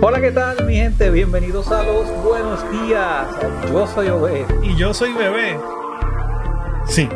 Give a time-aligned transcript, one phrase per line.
[0.00, 1.10] Hola, ¿qué tal, mi gente?
[1.10, 3.26] Bienvenidos a los buenos días.
[3.70, 4.44] Yo soy Obed.
[4.62, 5.58] Y yo soy bebé.
[6.86, 7.08] Sí,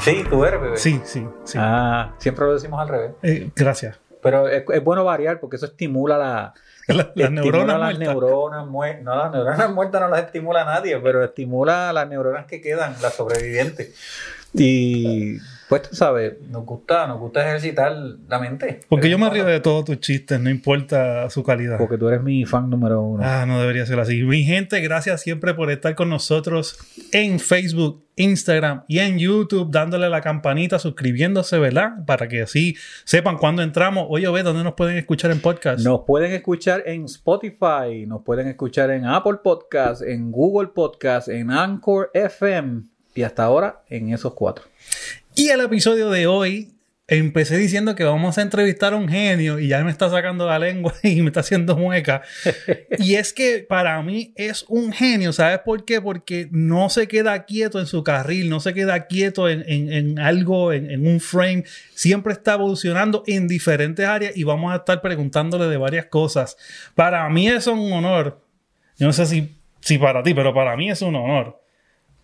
[0.00, 0.76] Sí, tú eres bebé.
[0.76, 1.26] sí, sí.
[1.44, 1.58] sí.
[1.60, 3.12] Ah, siempre lo decimos al revés.
[3.22, 3.98] Eh, gracias.
[4.22, 6.54] Pero es, es bueno variar porque eso estimula la.
[6.88, 7.98] La- las neuronas las muertas.
[8.00, 9.02] neuronas muertas.
[9.04, 13.14] No, las neuronas muertas no las estimula nadie, pero estimula las neuronas que quedan, las
[13.14, 13.94] sobrevivientes.
[14.54, 15.38] Y
[15.72, 17.96] pues tú sabes, nos gusta, nos gusta ejercitar
[18.28, 18.80] la mente.
[18.90, 21.78] Porque yo me río de todos tus chistes, no importa su calidad.
[21.78, 23.22] Porque tú eres mi fan número uno.
[23.24, 24.22] Ah, no debería ser así.
[24.22, 26.78] Mi gente, gracias siempre por estar con nosotros
[27.10, 32.04] en Facebook, Instagram y en YouTube, dándole la campanita, suscribiéndose, ¿verdad?
[32.04, 34.08] Para que así sepan cuándo entramos.
[34.10, 35.82] Oye, ve, ¿dónde nos pueden escuchar en podcast?
[35.82, 41.50] Nos pueden escuchar en Spotify, nos pueden escuchar en Apple Podcast, en Google Podcast, en
[41.50, 42.82] Anchor FM
[43.14, 44.64] y hasta ahora en esos cuatro.
[45.34, 46.68] Y el episodio de hoy
[47.08, 50.58] empecé diciendo que vamos a entrevistar a un genio y ya me está sacando la
[50.58, 52.22] lengua y me está haciendo mueca.
[52.98, 56.00] y es que para mí es un genio, ¿sabes por qué?
[56.00, 60.18] Porque no se queda quieto en su carril, no se queda quieto en, en- en
[60.18, 65.00] algo, en, en un frame, siempre está evolucionando en diferentes áreas y vamos a estar
[65.02, 66.56] preguntándole de varias cosas.
[66.94, 68.40] Para mí es un honor,
[68.96, 71.61] yo no sé si, si para ti, pero para mí es un honor.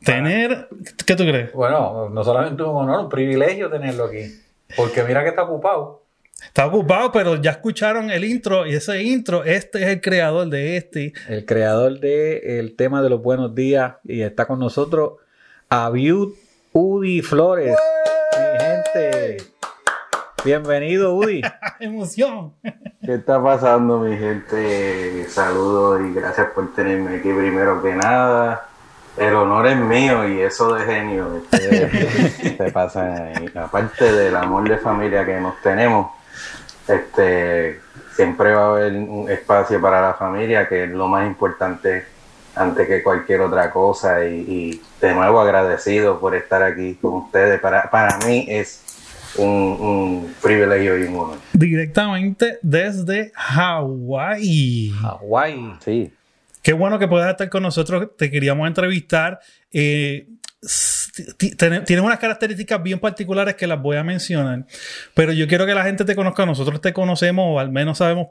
[0.05, 0.69] Tener,
[1.05, 1.53] ¿qué tú crees?
[1.53, 4.41] Bueno, no solamente un honor, un privilegio tenerlo aquí.
[4.77, 6.03] Porque mira que está ocupado.
[6.45, 10.77] Está ocupado, pero ya escucharon el intro y ese intro, este es el creador de
[10.77, 11.13] este.
[11.29, 15.15] El creador del tema de los buenos días y está con nosotros
[15.69, 16.35] Abiud
[16.73, 17.77] Udi Flores.
[18.37, 19.37] Mi gente.
[20.45, 21.43] Bienvenido, Udi.
[21.81, 22.55] ¡Emoción!
[23.05, 25.27] ¿Qué está pasando, mi gente?
[25.29, 28.68] Saludos y gracias por tenerme aquí primero que nada.
[29.21, 31.29] El honor es mío y eso de genio.
[31.43, 33.51] Ustedes se pasan ahí.
[33.55, 36.11] Aparte del amor de familia que nos tenemos,
[36.87, 37.81] este,
[38.15, 42.05] siempre va a haber un espacio para la familia, que es lo más importante
[42.55, 44.25] antes que cualquier otra cosa.
[44.25, 47.61] Y, y de nuevo agradecido por estar aquí con ustedes.
[47.61, 48.85] Para, para mí es
[49.37, 51.39] un, un privilegio y un honor.
[51.53, 54.93] Directamente desde Hawái.
[55.01, 55.77] Hawái.
[55.85, 56.13] Sí.
[56.63, 58.11] Qué bueno que puedas estar con nosotros.
[58.17, 59.41] Te queríamos entrevistar.
[59.73, 60.27] Eh,
[61.37, 64.67] tienes unas características bien particulares que las voy a mencionar,
[65.15, 66.45] pero yo quiero que la gente te conozca.
[66.47, 68.29] Nosotros te conocemos, o al menos sabemos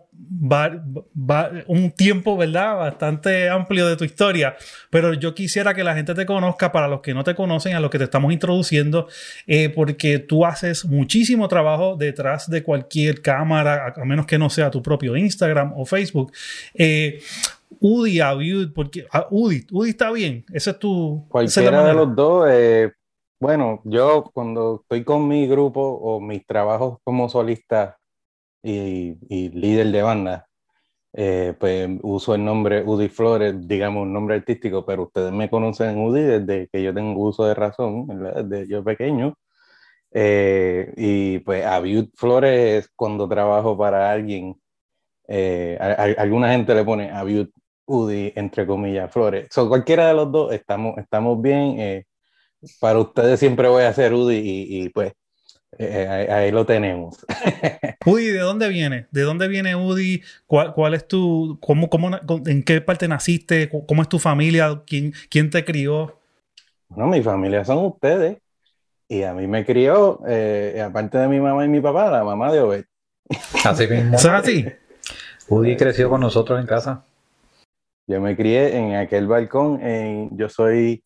[1.68, 2.76] un tiempo, ¿verdad?
[2.76, 4.58] Bastante amplio de tu historia,
[4.90, 7.80] pero yo quisiera que la gente te conozca para los que no te conocen, a
[7.80, 9.08] los que te estamos introduciendo,
[9.46, 14.70] eh, porque tú haces muchísimo trabajo detrás de cualquier cámara, a menos que no sea
[14.70, 16.34] tu propio Instagram o Facebook.
[16.74, 17.22] Eh,
[17.80, 20.46] Udi, Abiud, porque ah, Udi, Udi está bien.
[20.54, 21.26] Ese es tu.
[21.26, 22.92] es Cualquiera de los dos, eh,
[23.40, 27.98] bueno, yo cuando estoy con mi grupo o mis trabajos como solista
[28.64, 30.48] y, y líder de banda,
[31.14, 35.98] eh, pues uso el nombre Udi Flores, digamos un nombre artístico, pero ustedes me conocen
[36.00, 38.46] Udi desde que yo tengo uso de razón, ¿verdad?
[38.46, 39.36] Desde yo pequeño.
[40.12, 44.56] Eh, y pues Abiud Flores es cuando trabajo para alguien.
[45.30, 47.50] eh, a- a- alguna gente le pone Abiud
[47.88, 49.48] Udi, entre comillas, Flores.
[49.50, 51.80] So, cualquiera de los dos estamos, estamos bien.
[51.80, 52.06] eh,
[52.80, 55.14] para ustedes siempre voy a ser Udi y, y, pues
[55.78, 57.26] eh, ahí, ahí lo tenemos.
[58.06, 59.08] Udi, ¿de dónde viene?
[59.12, 60.22] ¿De dónde viene Udi?
[60.46, 62.12] ¿Cuál, cuál es tu, cómo, cómo,
[62.46, 63.70] en qué parte naciste?
[63.88, 64.84] ¿Cómo es tu familia?
[64.86, 66.20] ¿Quién, quién te crió?
[66.90, 68.38] No, mi familia son ustedes.
[69.10, 72.52] Y a mí me crió, eh, aparte de mi mamá y mi papá, la mamá
[72.52, 72.86] de Obed.
[73.64, 74.16] Así mismo.
[74.16, 74.66] ¿Eso es así?
[75.48, 77.06] Udi creció con nosotros en casa.
[78.08, 79.80] Yo me crié en aquel balcón.
[80.32, 81.04] yo soy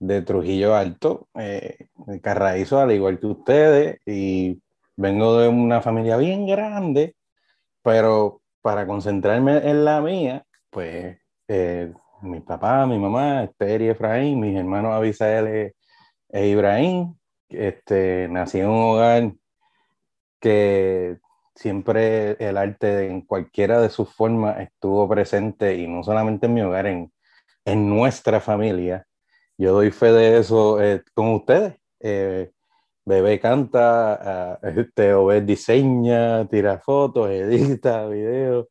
[0.00, 4.60] de Trujillo Alto, eh, de Carraízo, al igual que ustedes, y
[4.96, 7.14] vengo de una familia bien grande,
[7.82, 11.18] pero para concentrarme en la mía, pues
[11.48, 11.92] eh,
[12.22, 15.74] mi papá, mi mamá, Esther y Efraín, mis hermanos Abisael e-
[16.30, 17.14] e Ibrahim,
[17.48, 19.32] este, nací en un hogar
[20.40, 21.18] que
[21.54, 26.62] siempre el arte en cualquiera de sus formas estuvo presente y no solamente en mi
[26.62, 27.12] hogar, en,
[27.64, 29.06] en nuestra familia.
[29.58, 31.76] Yo doy fe de eso eh, con ustedes.
[32.00, 32.50] Eh,
[33.06, 38.68] Bebé canta, ah, este, Obed diseña, tira fotos, edita videos.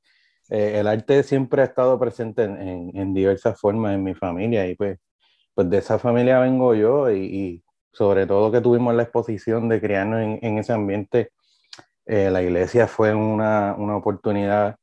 [0.49, 4.67] Eh, el arte siempre ha estado presente en, en- en diversas formas en mi familia
[4.67, 4.99] y pues,
[5.55, 7.63] pues de esa familia vengo yo y,
[7.93, 11.31] sobre todo que tuvimos la exposición de criarnos en, en ese ambiente,
[12.05, 14.75] eh, la iglesia fue una, una oportunidad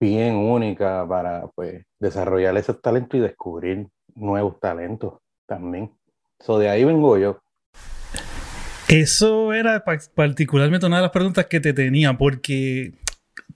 [0.00, 5.14] bien única para pues, desarrollar esos talentos y descubrir nuevos talentos
[5.46, 5.92] también.
[6.38, 7.40] So, de ahí vengo yo.
[8.88, 12.94] Eso era pa- particularmente una de las preguntas que te tenía, porque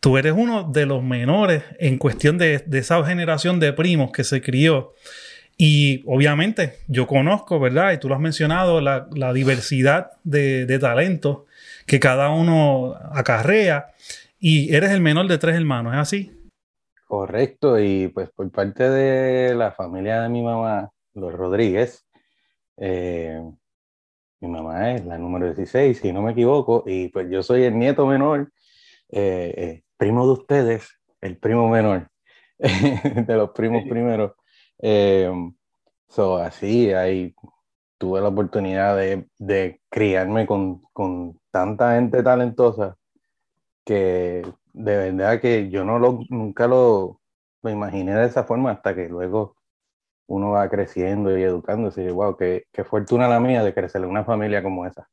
[0.00, 4.22] tú eres uno de los menores en cuestión de, de esa generación de primos que
[4.22, 4.92] se crió.
[5.56, 7.92] Y obviamente yo conozco, ¿verdad?
[7.92, 11.44] Y tú lo has mencionado, la, la diversidad de, de talentos
[11.86, 13.88] que cada uno acarrea.
[14.38, 16.32] Y eres el menor de tres hermanos, ¿es así?
[17.06, 22.06] Correcto, y pues por parte de la familia de mi mamá, los Rodríguez,
[22.76, 23.40] eh,
[24.40, 27.78] mi mamá es la número 16, si no me equivoco, y pues yo soy el
[27.78, 28.52] nieto menor,
[29.10, 30.88] eh, eh, primo de ustedes,
[31.20, 32.10] el primo menor,
[32.58, 34.32] de los primos primeros.
[36.08, 37.34] so, así, ahí
[37.98, 42.96] tuve la oportunidad de, de criarme con, con tanta gente talentosa
[43.84, 44.42] que
[44.72, 47.20] de verdad que yo no lo, nunca lo,
[47.62, 49.54] lo imaginé de esa forma hasta que luego
[50.26, 54.08] uno va creciendo y educándose y wow, qué, qué fortuna la mía de crecer en
[54.08, 55.08] una familia como esa.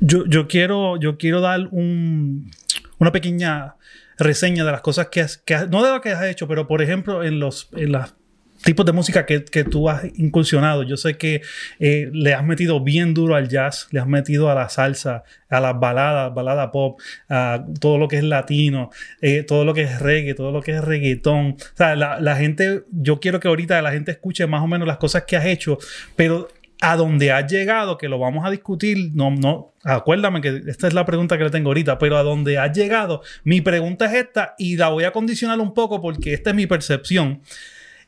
[0.00, 2.50] Yo, yo quiero, yo quiero dar un,
[2.98, 3.76] una pequeña
[4.18, 6.82] reseña de las cosas que has, que no de lo que has hecho, pero por
[6.82, 8.16] ejemplo en los en las
[8.64, 10.82] tipos de música que, que, tú has incursionado.
[10.82, 11.42] Yo sé que
[11.78, 15.60] eh, le has metido bien duro al jazz, le has metido a la salsa, a
[15.60, 18.90] las baladas, balada pop, a todo lo que es latino,
[19.20, 21.56] eh, todo lo que es reggae, todo lo que es reggaetón.
[21.58, 24.88] O sea, la, la gente, yo quiero que ahorita la gente escuche más o menos
[24.88, 25.78] las cosas que has hecho,
[26.16, 26.48] pero
[26.80, 30.92] a donde has llegado, que lo vamos a discutir, no, no, acuérdame que esta es
[30.92, 34.54] la pregunta que le tengo ahorita, pero a donde has llegado, mi pregunta es esta
[34.58, 37.40] y la voy a condicionar un poco porque esta es mi percepción.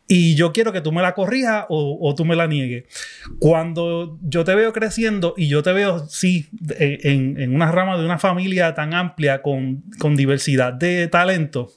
[0.09, 2.85] Y yo quiero que tú me la corrijas o, o, tú me la niegues.
[3.41, 6.49] Cuando yo te veo creciendo y yo te veo, sí,
[6.79, 11.73] en, en una rama de una familia tan amplia con, con diversidad de talento,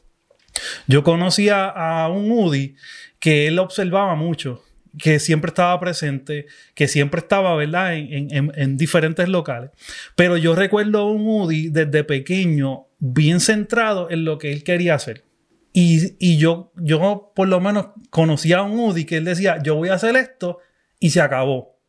[0.88, 2.76] yo conocía a un Udi
[3.20, 4.64] que él observaba mucho,
[4.98, 9.72] que siempre estaba presente, que siempre estaba, ¿verdad?, en, en, en diferentes locales.
[10.16, 14.96] Pero yo recuerdo a un Udi desde pequeño bien centrado en lo que él quería
[14.96, 15.24] hacer.
[15.72, 19.76] Y, y, yo, yo por lo menos conocía a un Udi que él decía, yo
[19.76, 20.60] voy a hacer esto
[21.00, 21.80] y se acabó.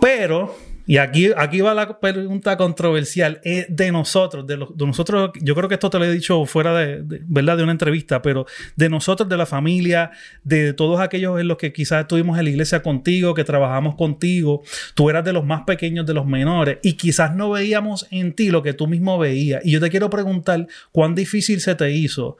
[0.00, 0.54] Pero,
[0.86, 5.68] y aquí, aquí va la pregunta controversial, de nosotros, de, los, de nosotros, yo creo
[5.68, 7.56] que esto te lo he dicho fuera de, de, ¿verdad?
[7.56, 8.46] de una entrevista, pero
[8.76, 10.12] de nosotros, de la familia,
[10.44, 14.62] de todos aquellos en los que quizás estuvimos en la iglesia contigo, que trabajamos contigo,
[14.94, 18.50] tú eras de los más pequeños, de los menores, y quizás no veíamos en ti
[18.50, 19.64] lo que tú mismo veías.
[19.64, 22.36] Y yo te quiero preguntar, ¿cuán difícil se te hizo?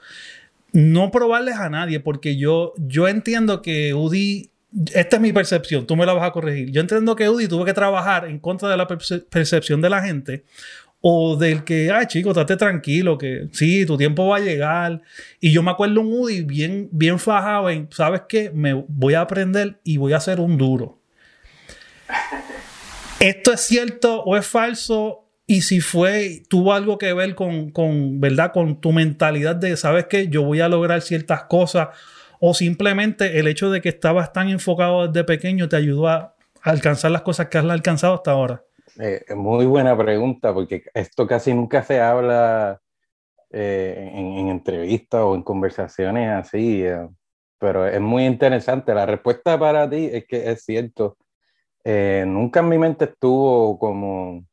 [0.73, 4.51] no probarles a nadie, porque yo, yo entiendo que Udi,
[4.93, 6.71] esta es mi percepción, tú me la vas a corregir.
[6.71, 10.01] Yo entiendo que Udi tuvo que trabajar en contra de la perce percepción de la
[10.01, 10.43] gente
[10.99, 15.01] o del que, ay chico, estate tranquilo, que sí, tu tiempo va a llegar.
[15.39, 18.51] Y yo me acuerdo un Udi bien, bien fajado en, ¿sabes qué?
[18.53, 20.99] Me voy a aprender y voy a hacer un duro.
[23.19, 25.23] ¿Esto es cierto o es falso?
[25.45, 28.51] Y si fue, tuvo algo que ver con, con, ¿verdad?
[28.51, 30.27] Con tu mentalidad de, ¿sabes qué?
[30.27, 31.89] Yo voy a lograr ciertas cosas.
[32.39, 37.11] O simplemente el hecho de que estabas tan enfocado desde pequeño te ayudó a alcanzar
[37.11, 38.63] las cosas que has alcanzado hasta ahora.
[38.99, 42.81] Eh, muy buena pregunta, porque esto casi nunca se habla
[43.51, 47.07] eh, en, en, entrevistas o en conversaciones así, eh,
[47.59, 48.93] pero es muy interesante.
[48.93, 51.17] La respuesta para ti es que es cierto.
[51.85, 54.45] Nunca en mi mente estuvo como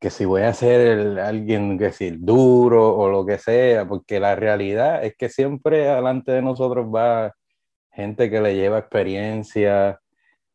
[0.00, 4.18] que si voy a ser el, alguien que decir duro o lo que sea, porque
[4.18, 7.34] la realidad es que siempre delante de nosotros va
[7.92, 10.00] gente que le lleva experiencia,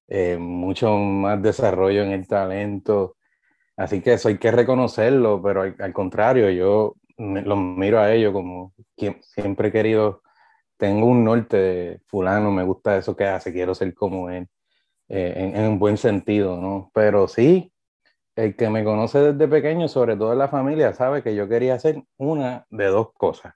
[0.08, 3.18] eh, mucho más desarrollo en el talento,
[3.78, 8.14] así que eso hay que reconocerlo, pero al, al contrario, yo me, los miro a
[8.14, 10.24] ellos como quien, siempre he querido,
[10.78, 14.48] tengo un norte de fulano, me gusta eso que hace, quiero ser como él,
[15.10, 16.92] eh, en, en un buen sentido, ¿no?
[16.94, 17.72] Pero sí,
[18.36, 21.75] el que me conoce desde pequeño, sobre todo en la familia, sabe que yo quería
[21.75, 23.54] hacer una de dos cosas.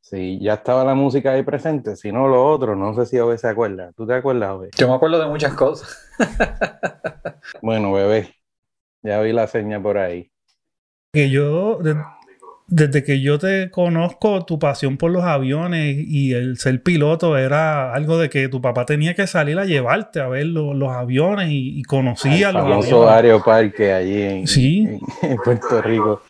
[0.00, 3.38] Si ya estaba la música ahí presente, si no lo otro, no sé si Ove
[3.38, 3.92] se acuerda.
[3.92, 4.70] ¿Tú te acuerdas, Ove?
[4.76, 6.10] Yo me acuerdo de muchas cosas.
[7.62, 8.34] bueno, bebé,
[9.02, 10.32] ya vi la seña por ahí.
[11.12, 11.78] Que yo,
[12.66, 17.92] desde que yo te conozco, tu pasión por los aviones y el ser piloto era
[17.92, 21.48] algo de que tu papá tenía que salir a llevarte a ver los, los aviones
[21.50, 24.86] y, y conocía el los famoso Aeroparque allí en, ¿Sí?
[24.88, 25.00] en,
[25.30, 26.22] en, Puerto Rico.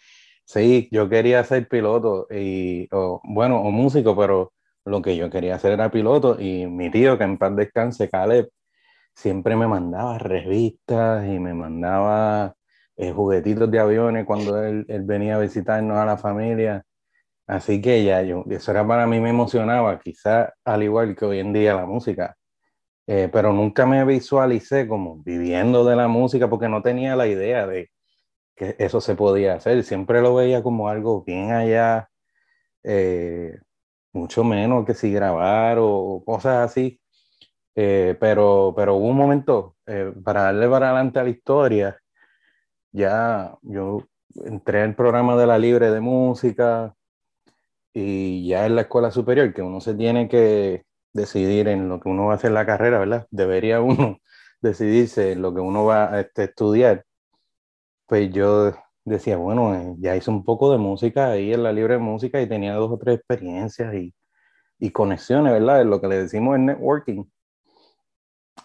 [0.45, 4.53] Sí, yo quería ser piloto y, o, bueno, o músico, pero
[4.85, 8.51] lo que yo quería hacer era piloto y mi tío, que en paz descanse, Caleb,
[9.15, 12.55] siempre me mandaba revistas y me mandaba
[12.96, 16.84] eh, juguetitos de aviones cuando él, venía a visitarnos a la familia.
[17.46, 21.52] Así que ya, eso era para mí, me emocionaba, quizás al igual que hoy en
[21.52, 22.37] día la música.
[23.06, 27.66] Eh, pero nunca me visualicé como viviendo de la música porque no tenía la idea
[27.66, 27.90] de
[28.56, 29.82] que eso se podía hacer.
[29.84, 32.11] Siempre lo veía como algo bien allá
[32.84, 33.58] eh,
[34.12, 37.00] mucho menos que si grabar o cosas así.
[37.75, 42.01] Eh, pero, pero hubo un momento, eh, para darle para adelante a la historia,
[42.92, 44.04] ya yo
[44.44, 46.94] entré el programa de la Libre de Música
[47.94, 52.08] y ya en la escuela superior, que uno se tiene que decidir en lo que
[52.08, 53.26] uno va a hacer la carrera, ¿verdad?
[53.30, 54.18] Debería uno
[54.62, 57.04] decidirse en lo que uno va a este, estudiar.
[58.06, 58.72] Pues yo
[59.04, 62.40] decía, bueno, eh, ya hice un poco de música ahí en la Libre de Música
[62.40, 64.14] y tenía dos o tres experiencias y,
[64.78, 65.82] y conexiones, ¿verdad?
[65.82, 67.25] En lo que le decimos en networking.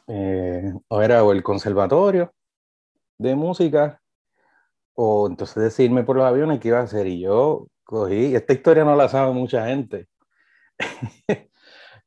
[0.08, 2.34] Eh, era o el conservatorio
[3.18, 4.02] de música,
[5.00, 7.08] o entonces decirme por los aviones qué iba a hacer.
[7.08, 10.08] Y yo cogí, esta historia no la sabe mucha gente.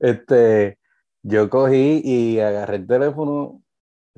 [0.01, 0.79] este,
[1.23, 3.63] yo cogí y agarré el teléfono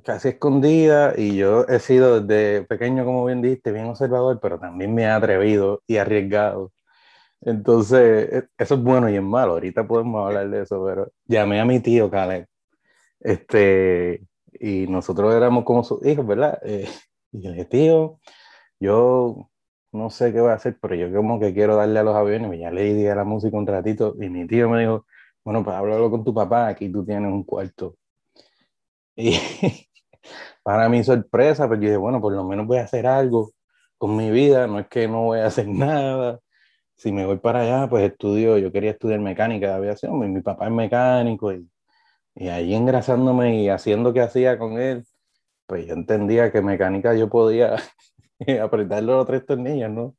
[0.04, 4.94] casi escondida y yo he sido desde pequeño, como bien dijiste, bien observador, pero también
[4.94, 6.72] me he atrevido y arriesgado.
[7.42, 9.52] Entonces, e, eso es bueno y es malo.
[9.54, 12.46] Ahorita podemos hablar de eso, pero llamé a mi tío Caleb
[13.20, 16.58] este, y nosotros éramos como sus hijos, ¿verdad?
[16.64, 16.88] Eh,
[17.32, 18.20] y yo dije, tío,
[18.82, 19.50] yo
[19.92, 22.54] no sé qué voy a hacer, pero yo como que quiero darle a los aviones,
[22.54, 25.06] y ya le di a la música un ratito, y mi tío me dijo,
[25.44, 27.96] bueno, pues háblalo con tu papá, aquí tú tienes un cuarto.
[29.16, 29.38] Y
[30.62, 33.52] para mi sorpresa, pues yo dije, bueno, por lo menos voy a hacer algo
[33.98, 36.40] con mi vida, no es que no voy a hacer nada.
[36.96, 40.42] Si me voy para allá, pues estudio, yo quería estudiar mecánica de aviación, mi, mi
[40.42, 41.68] papá es mecánico y
[42.34, 45.04] y ahí engrasándome y haciendo que hacía con él,
[45.66, 47.76] pues yo entendía que mecánica yo podía
[48.62, 50.16] apretarle los tres tornillos, ¿no?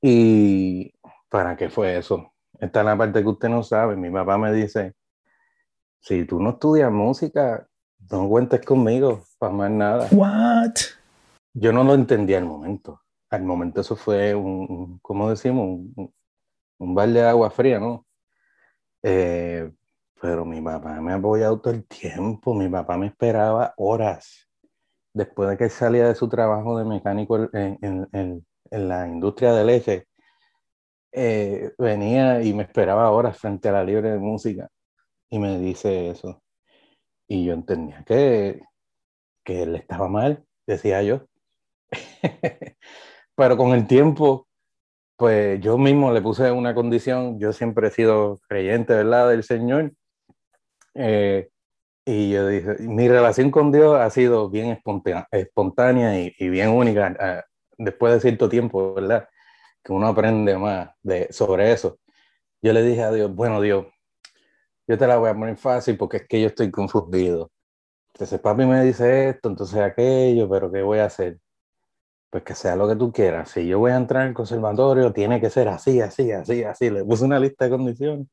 [0.00, 0.92] Y
[1.28, 2.32] ¿para qué fue eso?
[2.58, 3.96] Esta es la parte que usted no sabe.
[3.96, 4.94] Mi papá me dice,
[6.00, 7.66] si tú no estudias música,
[8.10, 10.08] no cuentes conmigo para más nada.
[10.12, 10.74] What?
[11.54, 13.00] Yo no lo entendía al momento.
[13.30, 15.64] Al momento eso fue un, ¿cómo decimos?
[15.64, 16.14] Un,
[16.78, 18.06] un balde de agua fría, ¿no?
[19.02, 19.72] Eh,
[20.20, 24.48] pero mi papá me ha apoyado todo el tiempo, mi papá me esperaba horas
[25.14, 30.06] después de que salía de su trabajo de mecánico en, la industria de leche.
[31.12, 34.68] Eh, venía y me esperaba horas frente a la libre de música
[35.30, 36.42] y me dice eso.
[37.28, 38.62] Y yo entendía que,
[39.44, 41.26] que él estaba mal, decía yo.
[43.36, 44.48] Pero con el tiempo,
[45.16, 49.92] pues yo mismo le puse una condición, yo siempre he sido creyente, ¿verdad?, del Señor,
[50.94, 51.51] eh,
[52.04, 56.70] y yo dije, mi relación con Dios ha sido bien espontánea, espontánea y, y, bien
[56.70, 57.14] única
[57.78, 59.28] uh, después de cierto tiempo, ¿verdad?
[59.82, 61.98] Que uno aprende más de, sobre eso.
[62.62, 63.86] Yo le dije a Dios, bueno Dios,
[64.86, 67.50] yo te la voy a poner fácil porque es que yo estoy confundido.
[68.14, 71.38] Entonces papi me dice esto, entonces aquello, pero ¿qué voy a hacer?
[72.30, 73.50] Pues que sea lo que tú quieras.
[73.50, 76.90] Si yo voy a entrar al conservatorio, tiene que ser así, así, así, así.
[76.90, 78.26] Le puse una lista de condiciones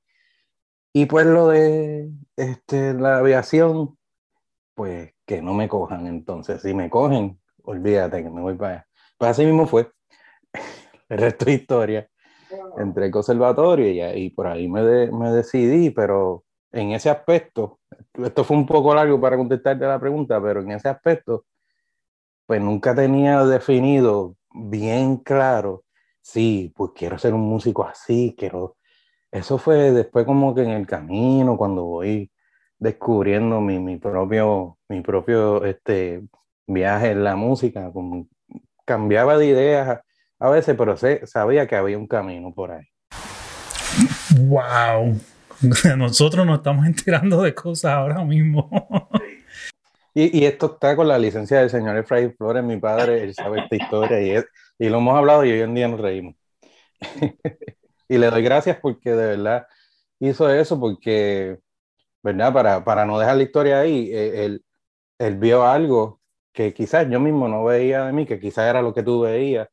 [0.93, 3.98] y pues lo de este, la aviación,
[4.74, 6.62] pues que no me cojan entonces.
[6.62, 8.88] Si me cogen, olvídate que me voy para allá.
[9.17, 9.91] Pues así mismo fue.
[11.10, 12.10] El resto de historia.
[12.77, 17.79] Entré al conservatorio y, y por ahí me, me decidí, pero en ese aspecto,
[18.13, 21.46] esto fue un poco largo para contestarte la pregunta, pero en ese aspecto,
[22.48, 25.84] pues nunca tenía definido bien claro,
[26.22, 28.77] sí, pues quiero ser un músico así, quiero
[29.31, 32.31] eso fue después como que en el camino, cuando voy
[32.77, 36.24] descubriendo mi, mi propio, mi propio este,
[36.65, 38.27] viaje en la música, como
[38.86, 40.00] cambiaba de ideas
[40.39, 42.86] a veces, pero sé, sabía que había un camino por ahí.
[44.38, 45.19] ¡Wow!
[45.98, 48.69] Nosotros nos estamos enterando de cosas ahora mismo.
[50.15, 53.62] Y, y, esto está con la licencia del señor Efraín Flores, mi padre, él sabe
[53.62, 54.45] esta historia y, es,
[54.79, 56.36] y lo hemos hablado y hoy en día nos reímos.
[58.09, 59.67] y le doy gracias porque de verdad
[60.19, 61.59] hizo eso, porque,
[62.23, 62.51] ¿verdad?
[62.53, 64.65] Para, para no dejar la historia ahí, eh, él,
[65.19, 66.19] él, vio algo
[66.53, 69.69] que quizás yo mismo no veía de mí, que quizás era lo que tú veías,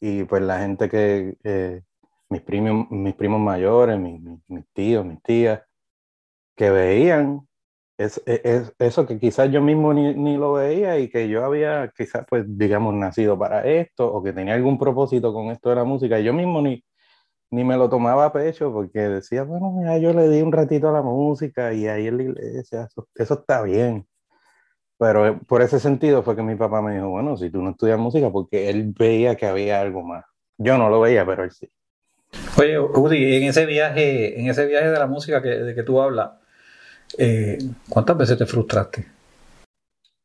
[0.00, 1.82] y pues la gente que, eh,
[2.28, 5.62] mis, primos, mis primos mayores, mis, mis, tíos, mis tías,
[6.56, 7.46] que veían
[7.98, 11.92] es, es, eso que quizás yo mismo ni, ni, lo veía y que yo había
[11.96, 15.84] quizás pues digamos nacido para esto o que tenía algún propósito con esto de la
[15.84, 16.84] música, yo mismo ni,
[17.50, 20.88] ni me lo tomaba a pecho porque decía, bueno, mira, yo le di un ratito
[20.88, 24.06] a la música y ahí en la iglesia, eso, está bien.
[24.98, 27.70] Pero eh, por ese sentido fue que mi papá me dijo, bueno, si tú no
[27.70, 30.24] estudias música, porque él veía que había algo más.
[30.58, 31.70] Yo no lo veía, pero él sí.
[32.58, 36.00] Oye, Udi, en ese viaje, en ese viaje de la música que, de que tú
[36.00, 36.30] hablas,
[37.18, 39.06] eh, ¿cuántas veces te frustraste?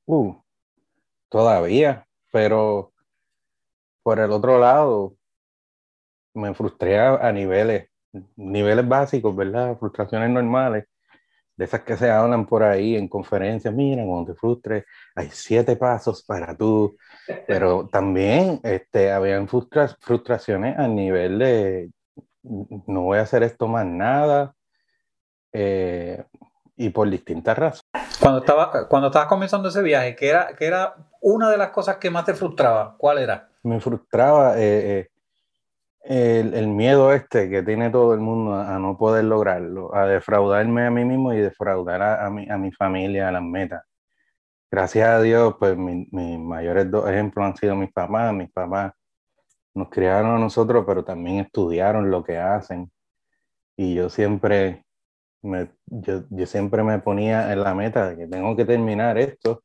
[0.06, 0.36] Uh,
[1.30, 2.92] todavía, pero
[4.04, 5.16] por el otro lado,
[6.34, 7.90] me frustré a, niveles,
[8.36, 9.78] niveles básicos, ¿verdad?
[9.78, 10.86] Frustraciones normales,
[11.56, 14.86] de esas que se hablan por ahí en conferencias, mira, cuando te frustres,
[15.16, 16.96] hay siete pasos para tú,
[17.46, 21.92] pero también este, habían frustraciones a nivel de,
[22.44, 24.56] no voy a hacer esto más nada,
[25.54, 26.24] eh,
[26.76, 28.18] y por distintas razones.
[28.20, 31.98] Cuando, estaba, cuando estabas comenzando ese viaje, ¿qué era, qué era una de las cosas
[31.98, 32.96] que más te frustraba?
[32.98, 33.50] ¿Cuál era?
[33.64, 35.11] Me frustraba eh, eh,
[36.04, 40.92] el, miedo este que tiene todo el mundo a, no poder lograrlo, a defraudarme a
[40.92, 43.84] mí mismo y defraudar a, mi, a mi familia, a las metas.
[44.70, 48.34] Gracias a Dios, pues mis mayores dos ejemplos han sido mis papás.
[48.34, 48.94] Mis papás
[49.74, 52.92] nos criaron a nosotros, pero también estudiaron lo que hacen.
[53.76, 54.86] Y yo siempre
[55.42, 59.64] yo, yo, siempre me ponía en la meta de que tengo que terminar esto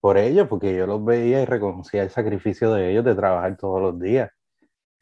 [0.00, 3.80] por ellos, porque yo los veía y reconocía el sacrificio de ellos de trabajar todos
[3.80, 4.30] los días.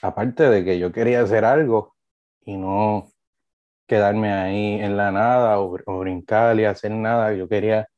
[0.02, 1.94] Aparte de que yo quería hacer algo
[2.42, 3.08] y no
[3.86, 7.88] quedarme ahí en la nada o, brincar y hacer nada, yo quería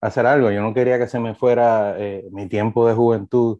[0.00, 3.58] hacer algo, yo no quería que se me fuera eh, mi tiempo de juventud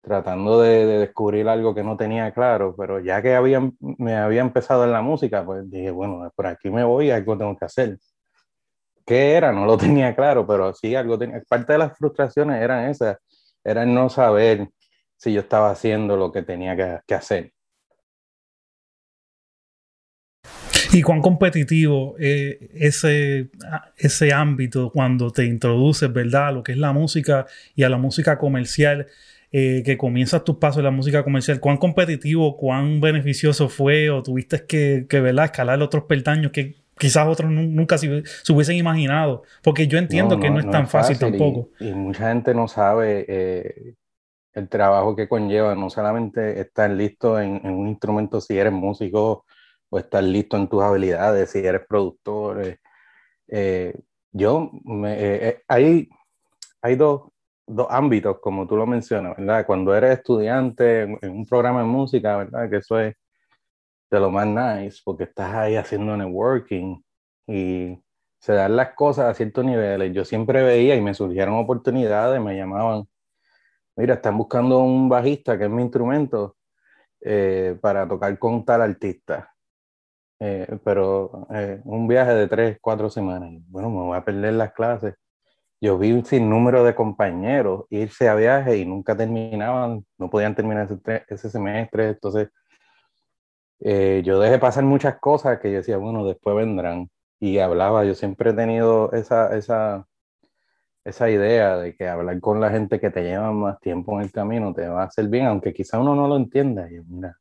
[0.00, 4.84] tratando de, descubrir algo que no tenía claro, pero ya que había, me había empezado
[4.84, 7.98] en la música, pues dije, bueno, por aquí me voy, algo tengo que hacer.
[9.04, 9.52] ¿Qué era?
[9.52, 11.42] No lo tenía claro, pero sí algo tenía.
[11.48, 13.18] Parte de las frustraciones eran esas,
[13.64, 14.68] era no saber
[15.18, 17.52] si yo estaba haciendo lo que tenía que, que hacer.
[20.92, 23.50] ¿Y cuán competitivo eh, ese,
[23.96, 26.48] ese ámbito cuando te introduces, ¿verdad?
[26.48, 29.06] A lo que es la música y a la música comercial
[29.52, 34.22] eh, que comienzas tus pasos en la música comercial, cuán competitivo, cuán beneficioso fue o
[34.22, 35.46] tuviste que, que ¿verdad?
[35.46, 40.58] escalar otros peldaños que quizás otros nunca se, hubiesen imaginado, porque yo entiendo que no
[40.58, 41.70] es tan fácil, tampoco.
[41.80, 43.94] Y, mucha gente no sabe eh,
[44.58, 49.44] el trabajo que conlleva, no solamente estar listo en, un instrumento si eres músico
[49.90, 52.78] o estar listo en tus habilidades, si eres productor.
[53.48, 53.94] Eh,
[54.32, 56.08] yo, me, hay,
[56.82, 57.22] hay dos,
[57.68, 59.66] dos ámbitos, como tú lo mencionas, ¿verdad?
[59.66, 62.68] Cuando eres estudiante en, un programa de música, ¿verdad?
[62.70, 63.14] Que eso es
[64.10, 67.00] de lo más nice, porque estás ahí haciendo networking
[67.46, 67.98] y
[68.40, 70.12] se dan las cosas a ciertos niveles.
[70.14, 73.04] Yo siempre veía y me surgieron oportunidades, me llamaban,
[73.98, 76.56] mira, están buscando un bajista, que es mi instrumento,
[77.20, 79.52] eh, para tocar con tal artista.
[80.40, 83.50] Eh, pero eh, un viaje de tres, cuatro semanas.
[83.68, 85.14] Bueno, me voy a perder las clases
[85.80, 90.88] yo vi un sinnúmero de compañeros irse a viaje y nunca terminaban, no podían terminar
[91.28, 92.48] ese, semestre, entonces
[93.80, 97.10] eh, yo dejé pasar muchas cosas que yo decía, bueno, después vendrán.
[97.40, 100.07] Y hablaba, yo siempre he tenido esa, esa,
[101.08, 104.32] esa idea de que hablar con la gente que te lleva más tiempo en el
[104.32, 106.90] camino te va a hacer bien, aunque quizá uno no lo entienda.
[106.90, 107.38] Y mira,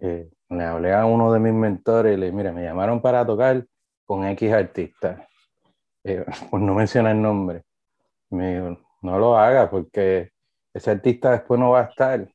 [0.00, 3.24] eh, le hablé a uno de mis mentores y le dije, mira, me llamaron para
[3.26, 3.64] tocar
[4.04, 5.28] con X artista
[6.04, 7.64] eh, por no mencionar el nombre,
[8.30, 10.30] me dijo, no lo hagas porque
[10.72, 12.28] ese artista después no va a estar.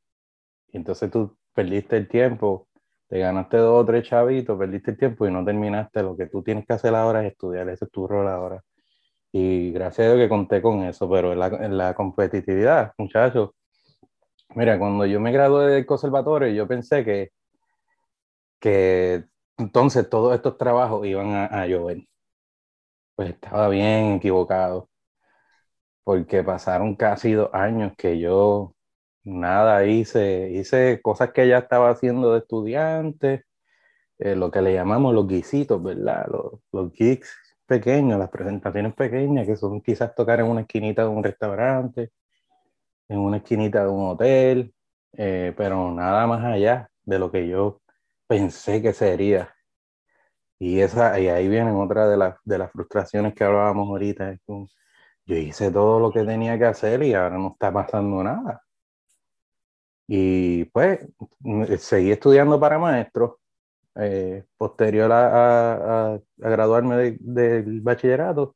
[0.72, 2.68] Y entonces tú perdiste el tiempo,
[3.08, 6.02] te ganaste dos o tres chavitos, perdiste el tiempo y no terminaste.
[6.02, 8.64] Lo que tú tienes que hacer ahora es estudiar, ese es tu rol ahora.
[9.36, 13.52] Y gracias a Dios que conté con eso, pero en la, competitividad, muchachos,
[14.56, 17.32] mira, cuando yo me gradué del conservatorio, yo pensé que,
[18.60, 19.26] que
[19.58, 22.06] entonces todos estos trabajos iban a, a llover.
[23.16, 24.90] Pues estaba bien equivocado,
[26.04, 28.76] porque pasaron casi dos años que yo
[29.24, 33.46] nada hice, hice cosas que ya estaba haciendo de estudiante,
[34.20, 36.28] eh, lo que le llamamos los guisitos, ¿verdad?
[36.32, 41.10] Los, los gigs pequeños, las presentaciones pequeñas, que son quizás tocar en una esquinita de
[41.10, 42.12] un restaurante,
[43.10, 44.74] en una esquinita de un hotel,
[45.14, 47.82] eh, pero nada más allá de lo que yo
[48.28, 49.54] pensé que sería
[50.64, 54.38] y, esa, y ahí vienen otra de, las de las frustraciones que hablábamos ahorita.
[54.48, 58.64] yo hice todo lo que tenía que hacer y ahora no está pasando nada.
[60.08, 61.00] Y pues
[61.80, 63.40] seguí estudiando para maestro,
[63.96, 68.56] eh, posterior a, a, graduarme del bachillerato,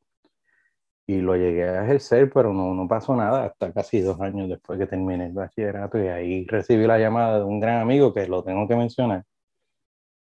[1.08, 4.78] y lo llegué a ejercer, pero no, no pasó nada hasta casi dos años después
[4.78, 8.44] que terminé el bachillerato, y ahí recibí la llamada de un gran amigo que lo
[8.44, 9.24] tengo que mencionar,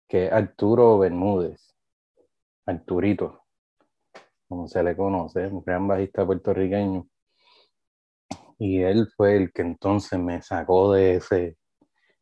[0.08, 1.76] que es Arturo Bermúdez.
[2.66, 3.44] Arturito,
[4.48, 7.06] como se le conoce, un gran bajista puertorriqueño.
[8.58, 11.56] Y él fue el que entonces me sacó de ese.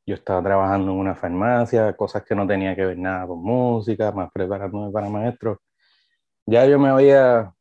[0.06, 4.12] Yo estaba trabajando en una farmacia, cosas que no tenía que ver nada con música,
[4.12, 5.60] más preparándome para maestro.
[6.46, 7.54] Ya yo me había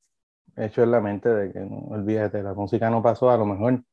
[0.58, 3.84] hecho en la mente de que no, olvídate, la música no pasó, a lo mejor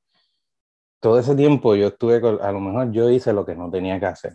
[1.01, 4.07] todo ese tiempo yo estuve, a lo mejor yo hice lo que no tenía que
[4.07, 4.35] hacer.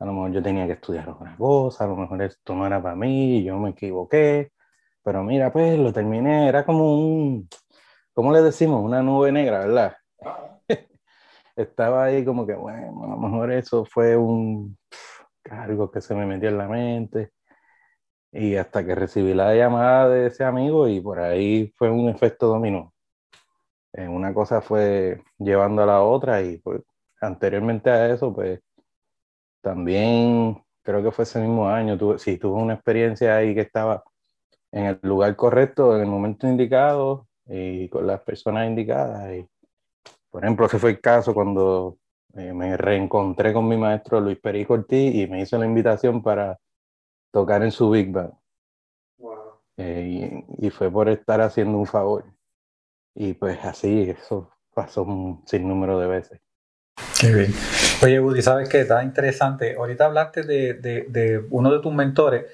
[0.00, 2.82] a lo mejor yo tenía que estudiar otra cosa, a lo mejor esto no era
[2.82, 4.52] para mí, yo me equivoqué,
[5.02, 7.48] pero mira, pues lo terminé, era como un,
[8.14, 8.84] ¿cómo le decimos?
[8.84, 9.96] Una nube negra, ¿verdad?
[11.58, 14.78] Estaba ahí como que, bueno, a lo mejor eso fue un
[15.42, 17.32] cargo que se me metió en la mente.
[18.30, 22.46] Y hasta que recibí la llamada de ese amigo y por ahí fue un efecto
[22.46, 22.92] dominó.
[23.92, 26.82] Eh, una cosa fue llevando a la otra y pues
[27.20, 28.60] anteriormente a eso, pues
[29.60, 34.04] también creo que fue ese mismo año, tuve, sí, tuve una experiencia ahí que estaba
[34.70, 39.34] en el lugar correcto, en el momento indicado y con las personas indicadas.
[39.34, 39.48] Y,
[40.38, 41.98] por ejemplo, ese fue el caso cuando
[42.36, 46.60] eh, me reencontré con mi maestro Luis Perico Ortiz y me hizo la invitación para
[47.32, 48.34] tocar en su Big Band.
[49.78, 52.24] Eh, y, y, fue por estar haciendo un favor.
[53.16, 56.40] Y pues así, eso pasó un sinnúmero de veces.
[57.20, 57.52] Qué bien.
[58.04, 59.74] Oye, Woody, sabes que está interesante.
[59.74, 62.46] Ahorita hablaste de, de, de, uno de tus mentores.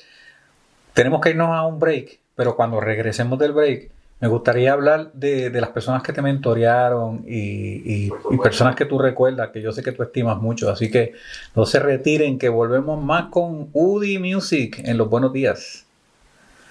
[0.94, 3.90] Tenemos que irnos a un break, pero cuando regresemos del break,
[4.24, 8.86] me gustaría hablar de, de las personas que te mentorearon y, y, y, personas que
[8.86, 10.70] tú recuerdas, que yo sé que tú estimas mucho.
[10.70, 11.12] Así que
[11.54, 15.84] no se retiren, que volvemos más con Woody Music en los buenos días.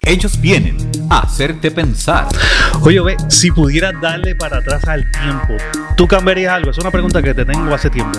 [0.02, 0.78] Ellos vienen
[1.12, 2.26] a hacerte pensar.
[2.82, 5.54] Oye, ve, si pudieras darle para atrás al tiempo,
[5.96, 6.72] ¿tú cambiarías algo?
[6.72, 8.18] Es una pregunta que te tengo hace tiempo.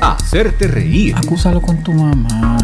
[0.00, 1.16] A hacerte reír.
[1.16, 2.56] Acúsalo con tu mamá.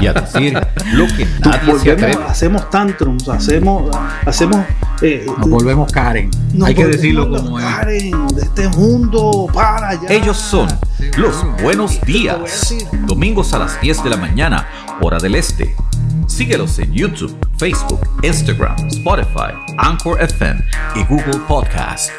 [0.00, 0.58] Y a decir
[0.92, 2.24] lo que nadie se atreve.
[2.26, 3.94] Hacemos tantrums, hacemos,
[4.26, 4.64] hacemos.
[5.00, 6.30] Eh, nos volvemos Karen.
[6.54, 7.64] Nos Hay que decirlo como es.
[7.64, 10.08] Karen de este mundo para allá.
[10.08, 10.68] Ellos son
[11.16, 12.74] los buenos días.
[13.06, 14.68] Domingos a las 10 de la mañana,
[15.00, 15.74] hora del este.
[16.26, 22.10] Síguelos en YouTube, Facebook, Instagram, Spotify, Anchor FM y Google Podcast.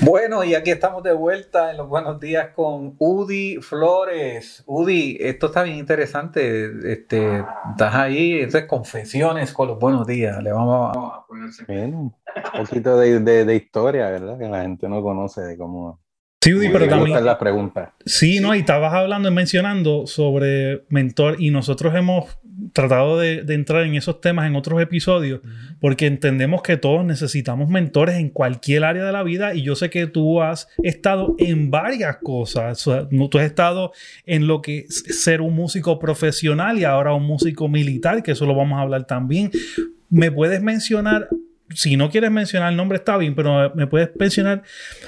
[0.00, 4.62] Bueno, y aquí estamos de vuelta en los buenos días con Udi Flores.
[4.66, 6.70] Udi, esto está bien interesante.
[6.92, 10.42] Este, estás ahí, entonces confesiones con los buenos días.
[10.42, 11.64] Le vamos a ponerse.
[11.66, 14.38] Bueno, un poquito de, de, de historia, ¿verdad?
[14.38, 16.00] Que la gente no conoce de cómo
[16.42, 17.24] Sí, Udi, pero también.
[17.24, 17.94] la pregunta.
[18.04, 22.36] Sí, no, y estabas hablando y mencionando sobre mentor, y nosotros hemos
[22.72, 25.76] tratado de, de entrar en esos temas en otros episodios, uh -huh.
[25.80, 29.90] porque entendemos que todos necesitamos mentores en cualquier área de la vida, y yo sé
[29.90, 32.86] que tú has estado en varias cosas.
[32.86, 33.92] O sea, tú has estado
[34.26, 38.46] en lo que es ser un músico profesional y ahora un músico militar, que eso
[38.46, 39.50] lo vamos a hablar también.
[40.10, 41.28] ¿Me puedes mencionar
[41.70, 44.62] si no quieres mencionar el nombre está bien, pero me puedes mencionar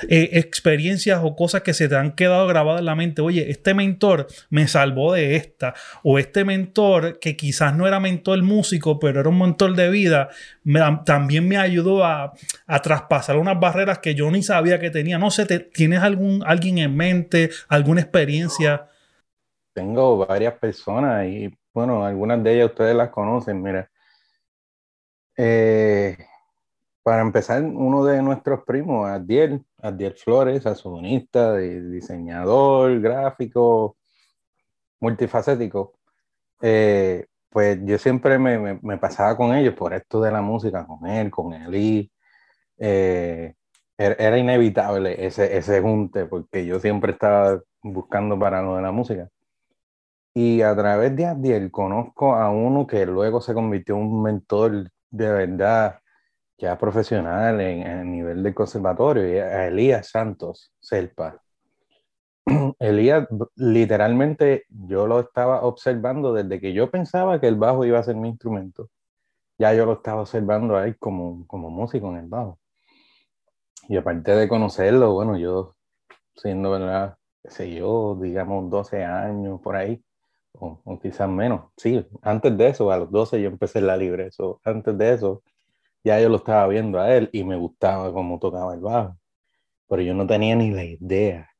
[0.08, 3.20] eh, experiencias o cosas que se te han quedado grabadas en la mente.
[3.20, 5.74] Oye, este mentor me salvó de esta.
[6.02, 10.30] O este mentor, que quizás no era mentor músico, pero era un mentor de vida,
[11.04, 12.32] también me ayudó a,
[12.66, 15.18] a, traspasar unas barreras que yo ni sabía que tenía.
[15.18, 18.88] No sé, te, ¿tienes algún, alguien en mente, alguna experiencia?
[19.74, 23.90] Tengo varias personas y bueno, algunas de ellas ustedes las conocen, mira.
[25.36, 26.16] Eh,
[27.06, 33.96] para empezar, uno de nuestros primos, Adiel, Adiel Flores, saxofonista, diseñador, gráfico,
[34.98, 36.00] multifacético,
[36.60, 40.84] eh, pues yo siempre me, me, me, pasaba con ellos por esto de la música,
[40.84, 42.10] con él, con Eli.
[42.76, 43.54] Eh,
[43.96, 49.28] era inevitable ese, ese junte, porque yo siempre estaba buscando para lo de la música.
[50.34, 54.90] Y a través de Adiel conozco a uno que luego se convirtió en un mentor
[55.10, 56.00] de verdad
[56.58, 61.42] ya profesional en, en nivel de conservatorio, a Elías Santos Selpa.
[62.78, 68.02] Elías, literalmente, yo lo estaba observando desde que yo pensaba que el bajo iba a
[68.04, 68.88] ser mi instrumento.
[69.58, 72.58] Ya yo lo estaba observando ahí como, como músico en el bajo.
[73.88, 75.76] Y aparte de conocerlo, bueno, yo
[76.34, 77.16] siendo, ¿verdad?
[77.42, 80.02] qué sé yo, digamos 12 años por ahí,
[80.52, 81.70] o, o, quizás menos.
[81.76, 85.12] Sí, antes de eso, a los 12 yo empecé en la libre, eso, antes de
[85.14, 85.42] eso,
[86.06, 89.18] ya yo lo estaba viendo a él y me gustaba cómo tocaba el bajo,
[89.88, 91.50] pero yo no tenía ni la idea.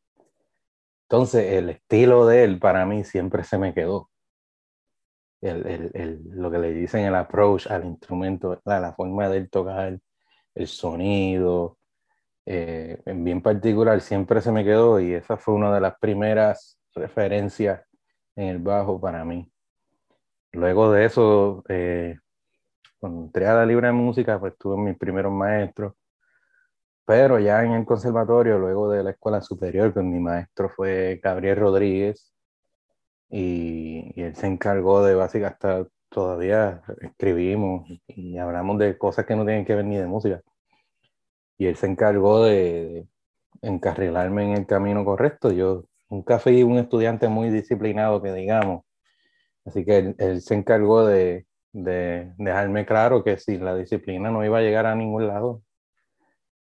[1.08, 4.08] Entonces, el estilo de él para mí siempre se me quedó.
[5.40, 9.38] El, el, el, lo que le dicen el approach al instrumento, la, la forma de
[9.38, 9.98] él tocar,
[10.54, 11.78] el sonido,
[12.46, 16.78] eh, en bien particular, siempre se me quedó y esa fue una de las primeras
[16.94, 17.82] referencias
[18.36, 19.50] en el bajo para mí.
[20.52, 22.16] Luego de eso, eh,
[23.06, 25.94] cuando entré a la libre de música, pues tuve mis primeros maestros,
[27.04, 31.56] pero ya en el conservatorio, luego de la escuela superior, pues mi maestro fue Gabriel
[31.56, 32.32] Rodríguez,
[33.28, 39.36] y, y él se encargó de básicamente hasta todavía escribimos y hablamos de cosas que
[39.36, 40.42] no tienen que ver ni de música.
[41.58, 43.08] Y él se encargó de,
[43.62, 45.52] encarrilarme en el camino correcto.
[45.52, 48.84] Yo nunca fui un estudiante muy disciplinado, que digamos.
[49.64, 54.58] Así que él, se encargó de, de, dejarme claro que si la disciplina no iba
[54.58, 55.62] a llegar a ningún lado.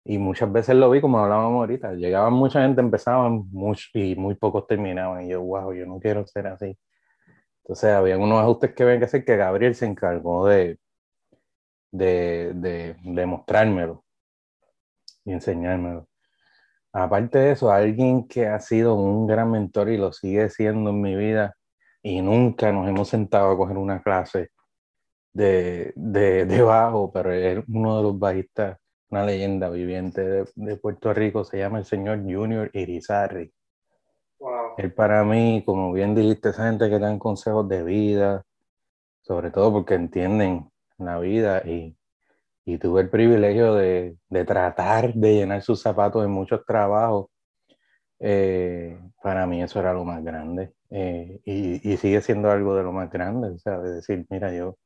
[0.05, 1.93] Y muchas veces lo vi como hablábamos ahorita.
[1.93, 5.25] Llegaban mucha gente, empezaban mucho, y muy pocos terminaban.
[5.25, 6.77] Y yo, wow, yo no quiero ser así.
[7.63, 10.79] Entonces, había unos ajustes que había que hacer que Gabriel se encargó de,
[11.91, 14.03] de, de, de mostrármelo
[15.25, 16.07] y enseñármelo.
[16.93, 21.01] Aparte de eso, alguien que ha sido un gran mentor y lo sigue siendo en
[21.01, 21.55] mi vida
[22.03, 24.49] y nunca nos hemos sentado a coger una clase
[25.33, 28.77] de, de, de bajo, pero es uno de los bajistas,
[29.09, 33.53] una leyenda viviente de, de Puerto Rico, se llama el señor Junior Irizarry.
[34.77, 38.43] Él para mí, como bien dijiste, esa gente que dan consejos de vida,
[39.21, 41.95] sobre todo porque entienden la vida y,
[42.65, 47.27] y tuve el privilegio de, de, tratar de llenar sus zapatos en muchos trabajos.
[48.19, 52.83] Eh, para mí eso era lo más grande eh, y, y, sigue siendo algo de
[52.83, 54.77] lo más grande, o sea, de decir, mira, yo,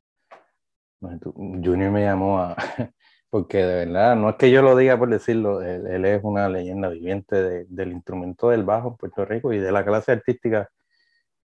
[1.02, 2.56] Junior me llamó a,
[3.30, 6.90] porque de verdad, no es que yo lo diga por decirlo, él, es una leyenda
[6.90, 10.70] viviente del instrumento del bajo en Puerto Rico y de la clase artística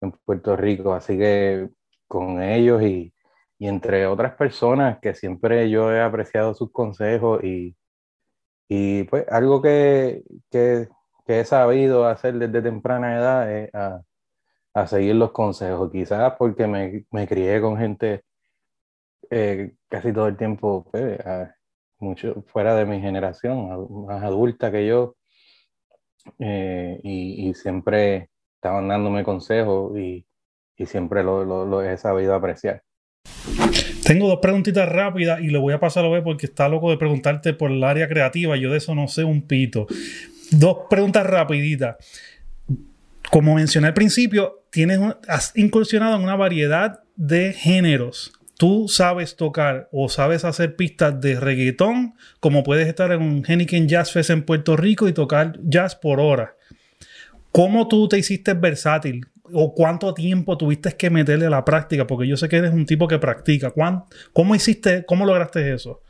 [0.00, 1.68] en Puerto Rico, así que
[2.08, 3.14] con ellos y,
[3.58, 7.76] y entre otras personas que siempre yo he apreciado sus consejos y,
[8.68, 10.88] y pues algo que, que,
[11.26, 14.02] que, he sabido hacer desde temprana edad es a,
[14.74, 18.24] a seguir los consejos, quizás porque me, me crié con gente
[19.30, 21.18] eh, casi todo el tiempo pues,
[21.98, 23.68] mucho fuera de mi generación,
[24.06, 25.16] más adulta que yo,
[26.38, 30.24] eh, y, siempre estaban dándome consejos y,
[30.76, 32.82] y siempre lo, lo, lo, he sabido apreciar.
[34.04, 36.96] Tengo dos preguntitas rápidas y lo voy a pasar a ver porque está loco de
[36.96, 38.56] preguntarte por el área creativa.
[38.56, 39.86] Yo de eso no sé un pito.
[40.50, 41.96] Dos preguntas rapiditas.
[43.30, 48.32] Como mencioné al principio, tienes, has incursionado en una variedad de géneros
[48.62, 53.88] tú sabes tocar o sabes hacer pistas de reggaetón, como puedes estar en un Henneken
[53.88, 56.54] Jazz Fest en Puerto Rico y tocar jazz por hora.
[57.50, 59.26] ¿Cómo tú te hiciste versátil?
[59.52, 62.06] ¿O cuánto tiempo tuviste que meterle a la práctica?
[62.06, 63.72] Porque yo sé que eres un tipo que practica.
[64.32, 66.00] ¿Cómo hiciste, cómo lograste eso?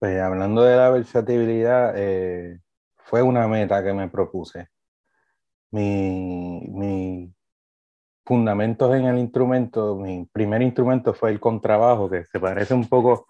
[0.00, 2.60] Pues hablando de la versatilidad, eh,
[2.96, 4.68] fue una meta que me propuse.
[5.70, 7.30] Mi, mi
[8.28, 13.26] fundamentos en el instrumento, mi primer instrumento fue el contrabajo, que se parece un poco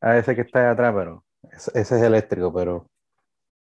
[0.00, 1.24] a ese que está atrás, pero
[1.72, 2.90] ese es eléctrico, pero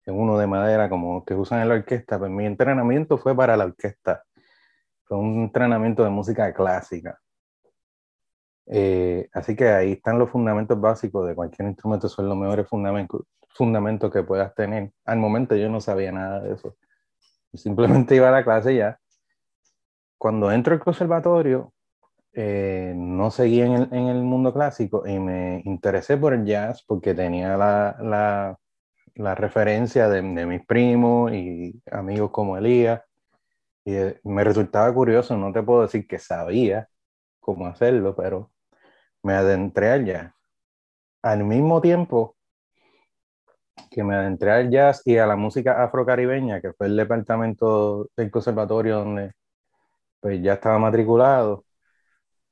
[0.06, 2.20] es uno de madera como que usan en la orquesta.
[2.20, 4.24] Pues mi entrenamiento fue para la orquesta.
[5.06, 7.18] Fue un entrenamiento de música clásica.
[8.66, 13.22] Eh, así que ahí están los fundamentos básicos de cualquier instrumento, son los mejores fundamentos,
[13.48, 14.92] fundamentos que puedas tener.
[15.06, 16.76] Al momento yo no sabía nada de eso.
[17.54, 19.00] Simplemente iba a la clase ya
[20.20, 21.74] cuando entro al conservatorio,
[22.34, 26.84] eh, no seguí en el, en el, mundo clásico y me interesé por el jazz
[26.86, 28.60] porque tenía la, la,
[29.16, 33.02] la referencia de, de, mis primos y amigos como Elías.
[33.86, 36.90] Y eh, me resultaba curioso, no te puedo decir que sabía
[37.40, 38.52] cómo hacerlo, pero
[39.24, 40.34] me adentré al jazz.
[41.24, 42.38] Al mismo tiempo
[43.90, 48.32] que me adentré al jazz y a la música afrocaribeña, que fue el departamento del
[48.32, 49.34] conservatorio donde
[50.20, 51.66] pues ya estaba matriculado,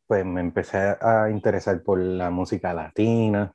[0.08, 3.53] pues me empecé a interesar por la música latina.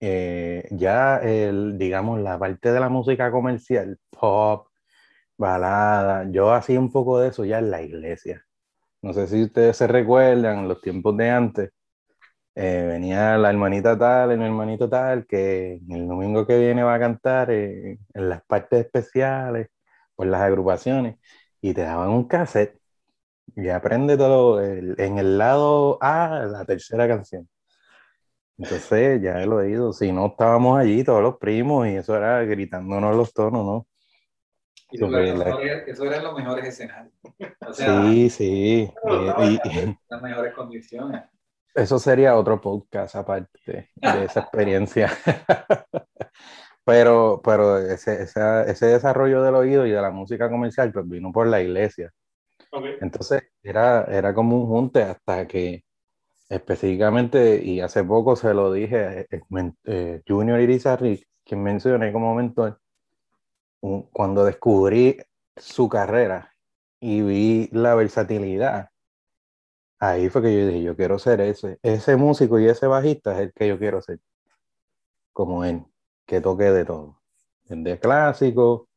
[0.00, 4.68] Eh, ya, el, digamos, la parte de la música comercial, pop,
[5.38, 8.44] balada, yo hacía un poco de eso ya en la iglesia.
[9.02, 11.70] No sé si ustedes se recuerdan, los tiempos de antes,
[12.56, 17.00] eh, venía la hermanita tal, el hermanito tal, que el domingo que viene va a
[17.00, 19.68] cantar eh, en las partes especiales,
[20.16, 21.18] por las agrupaciones,
[21.60, 22.78] y te daban un cassette
[23.56, 27.48] y aprende todo en el lado A, la tercera canción.
[28.56, 33.16] Entonces ya he oído, si no estábamos allí, todos los primos, y eso era gritándonos
[33.16, 33.86] los tonos, ¿no?
[34.90, 37.12] Y eso, era, eso eran los mejores escenarios.
[37.72, 38.92] sí, sí.
[40.08, 41.22] las mejores condiciones.
[41.74, 45.10] Eso sería otro podcast aparte de esa experiencia.
[46.84, 51.48] pero pero ese, ese desarrollo del oído y de la música comercial pues vino por
[51.48, 52.12] la iglesia.
[53.00, 55.84] Entonces era, era como un junte hasta que
[56.48, 59.40] específicamente, y hace poco se lo dije, eh,
[59.84, 62.80] eh, Junior Irizarry, quien mencioné como mentor,
[64.12, 65.18] cuando descubrí
[65.56, 66.54] su carrera
[67.00, 68.88] y vi la versatilidad,
[69.98, 73.40] ahí fue que yo dije, yo quiero ser ese, ese músico y ese bajista es
[73.40, 74.20] el que yo quiero ser,
[75.32, 75.84] como él,
[76.26, 77.20] que toque de todo.
[77.64, 78.88] desde clásico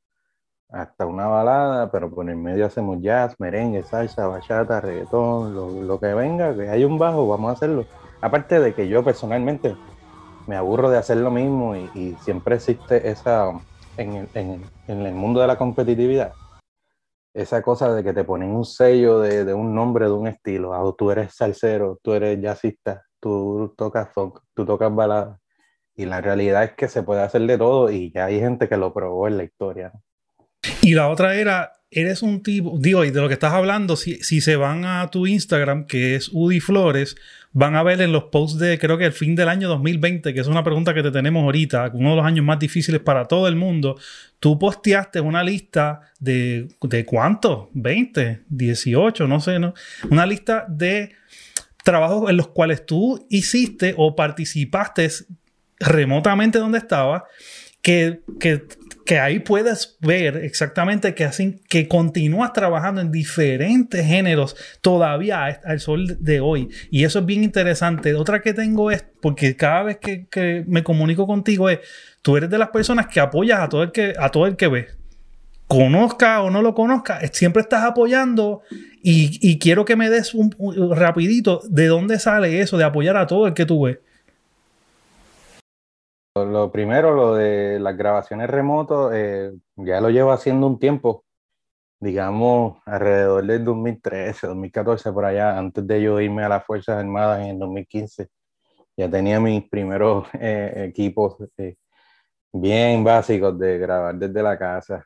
[0.70, 6.14] hasta una balada, pero por el medio hacemos jazz, merengue, salsa, bachata, reggaetón, lo, que
[6.14, 7.86] venga, que hay un bajo, vamos a hacerlo.
[8.22, 9.76] Aparte de que yo personalmente
[10.48, 13.52] me aburro de hacer lo mismo y, siempre existe esa,
[13.98, 14.28] en
[14.88, 16.34] el, mundo de la competitividad,
[17.34, 20.74] esa cosa de que te ponen un sello de, un nombre, de un estilo.
[20.74, 25.40] Ah, tú eres salsero, tú eres jazzista, tú tocas funk, tú tocas balada.
[25.96, 28.78] Y la realidad es que se puede hacer de todo y ya hay gente que
[28.78, 29.92] lo probó en la historia.
[30.82, 34.16] Y la otra era, eres un tipo, digo, y de lo que estás hablando, si,
[34.24, 37.16] si se van a tu Instagram, que es Udi Flores,
[37.54, 40.40] van a ver en los posts de creo que el fin del año 2020, que
[40.40, 43.48] es una pregunta que te tenemos ahorita, uno de los años más difíciles para todo
[43.48, 43.98] el mundo,
[44.40, 47.72] tú posteaste una lista de, ¿de cuánto?
[47.74, 49.74] 20, 18, no sé, ¿no?
[50.12, 51.14] Una lista de
[51.84, 55.10] trabajos en los cuales tú hiciste o participaste
[55.80, 57.26] remotamente donde estaba,
[57.82, 58.66] que, que
[59.08, 65.80] que ahí puedes ver exactamente que, así, que continúas trabajando en diferentes géneros todavía al
[65.80, 66.68] sol de hoy.
[66.92, 68.14] Y eso es bien interesante.
[68.16, 71.80] Otra que tengo es, porque cada vez que, me comunico contigo es,
[72.22, 74.68] tú eres de las personas que apoyas a todo el que, a todo el que
[74.68, 74.98] ves.
[75.68, 78.62] Conozca o no lo conozca, siempre estás apoyando
[79.02, 80.54] y, quiero que me des un
[80.92, 84.00] rapidito de dónde sale eso de apoyar a todo el que tú ves.
[86.46, 91.26] Lo primero, lo de las grabaciones remotos, eh, ya lo llevo haciendo un tiempo,
[92.00, 97.42] digamos alrededor del 2013, 2014, por allá, antes de yo irme a las Fuerzas Armadas
[97.42, 98.28] en el 2015.
[98.98, 101.76] Ya tenía mis primeros eh, equipos eh,
[102.54, 105.06] bien básicos de grabar desde la casa,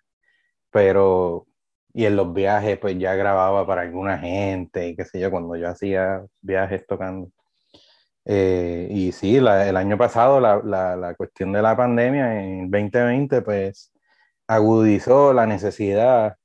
[0.72, 1.48] pero
[1.94, 5.56] y en los viajes pues ya grababa para alguna gente y qué sé yo, cuando
[5.56, 7.30] yo hacía viajes tocando.
[8.26, 10.62] Eh, y sí, el año pasado la,
[10.96, 13.92] la, cuestión de la pandemia en 2020 pues
[14.48, 16.36] agudizó la necesidad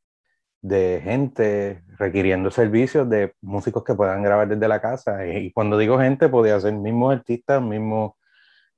[0.62, 5.26] de gente requiriendo servicios de músicos que puedan grabar desde la casa.
[5.26, 8.12] Y cuando digo gente, podía ser mismos artistas, mismos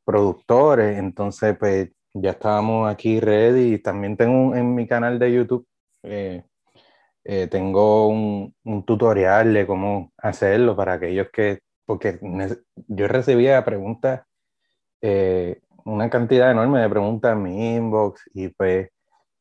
[0.04, 0.98] productores.
[0.98, 3.78] Entonces, pues ya estábamos aquí ready.
[3.78, 5.66] También tengo en mi canal de YouTube,
[6.02, 6.44] eh,
[7.24, 12.20] eh, tengo un, un, tutorial de cómo hacerlo para aquellos que porque
[12.86, 14.26] yo recibía preguntas,
[15.00, 18.90] eh, una cantidad enorme de preguntas en mi inbox y pues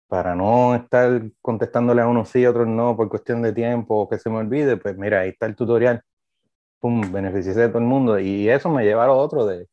[0.07, 4.07] para no estar contestándole a unos sí, a otros no por cuestión de tiempo o
[4.07, 6.01] que se me olvide, pues mira, ahí está el tutorial,
[6.79, 9.67] pum, beneficia de todo el mundo y eso me lleva a lo otro de,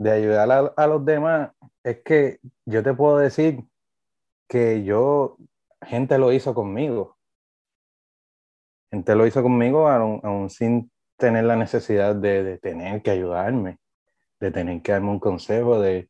[0.00, 1.52] de ayudar a, a los demás.
[1.84, 3.60] Es que yo te puedo decir
[4.48, 5.36] que yo,
[5.82, 7.16] gente lo hizo conmigo.
[8.90, 13.78] Gente lo hizo conmigo aún sin tener la necesidad de, tener que ayudarme,
[14.40, 16.08] de tener que darme un consejo, de,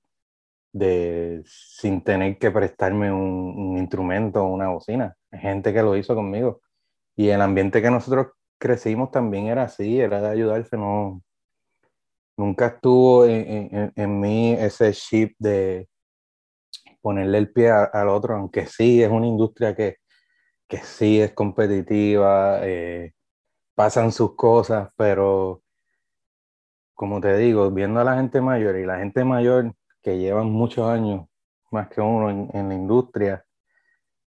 [0.72, 5.16] de sin tener que prestarme un, instrumento o una bocina.
[5.30, 6.62] Hay gente que lo hizo conmigo.
[7.16, 11.22] Y el ambiente que nosotros crecimos también era así, era de ayudarse, no,
[12.36, 15.88] nunca estuvo en, en, mí ese chip de
[17.00, 19.98] ponerle el pie al otro, aunque sí es una industria que,
[20.66, 23.12] que sí es competitiva, eh,
[23.74, 25.62] pasan sus cosas, pero
[26.94, 30.88] como te digo, viendo a la gente mayor y la gente mayor que llevan muchos
[30.88, 31.26] años,
[31.70, 33.44] más que uno en, la industria,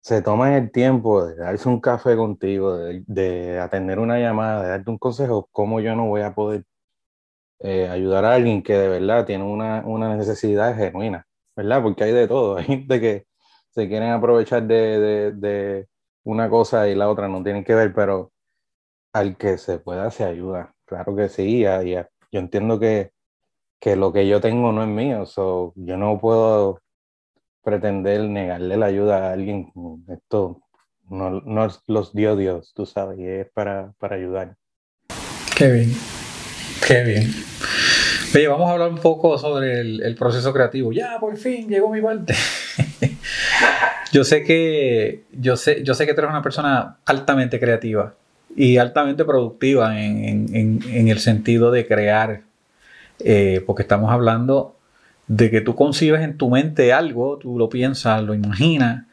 [0.01, 4.91] se toman el tiempo de darse un café contigo, de, atender una llamada, de darte
[4.91, 6.65] un consejo, cómo yo no voy a poder
[7.61, 11.83] eh, ayudar a alguien que de verdad tiene una, una, necesidad genuina, ¿verdad?
[11.83, 13.27] Porque hay de todo, hay gente que
[13.71, 15.89] se quieren aprovechar de, de, de
[16.25, 18.33] una cosa y la otra no tienen que ver, pero
[19.19, 20.75] al que se pueda se ayuda.
[20.87, 23.13] Claro que sí, ya, yo entiendo que,
[23.81, 26.81] que, lo que yo tengo no es mío, so, yo no puedo
[27.63, 29.73] pretender negarle la ayuda a alguien.
[30.09, 30.63] Esto
[31.11, 34.57] no, no los dio Dios, tú sabes, y es para, para ayudar.
[35.57, 35.93] Qué bien,
[36.87, 37.31] qué bien.
[38.35, 40.93] Oye, vamos a hablar un poco sobre el, proceso creativo.
[40.93, 42.35] Ya, por fin llegó mi parte.
[44.13, 48.15] yo sé que yo sé, yo sé que tú eres una persona altamente creativa
[48.59, 52.41] y altamente productiva en, el sentido de crear,
[53.21, 54.75] eh, porque estamos hablando
[55.29, 59.05] de que tú concibes en tu mente algo, tú lo piensas, lo imaginas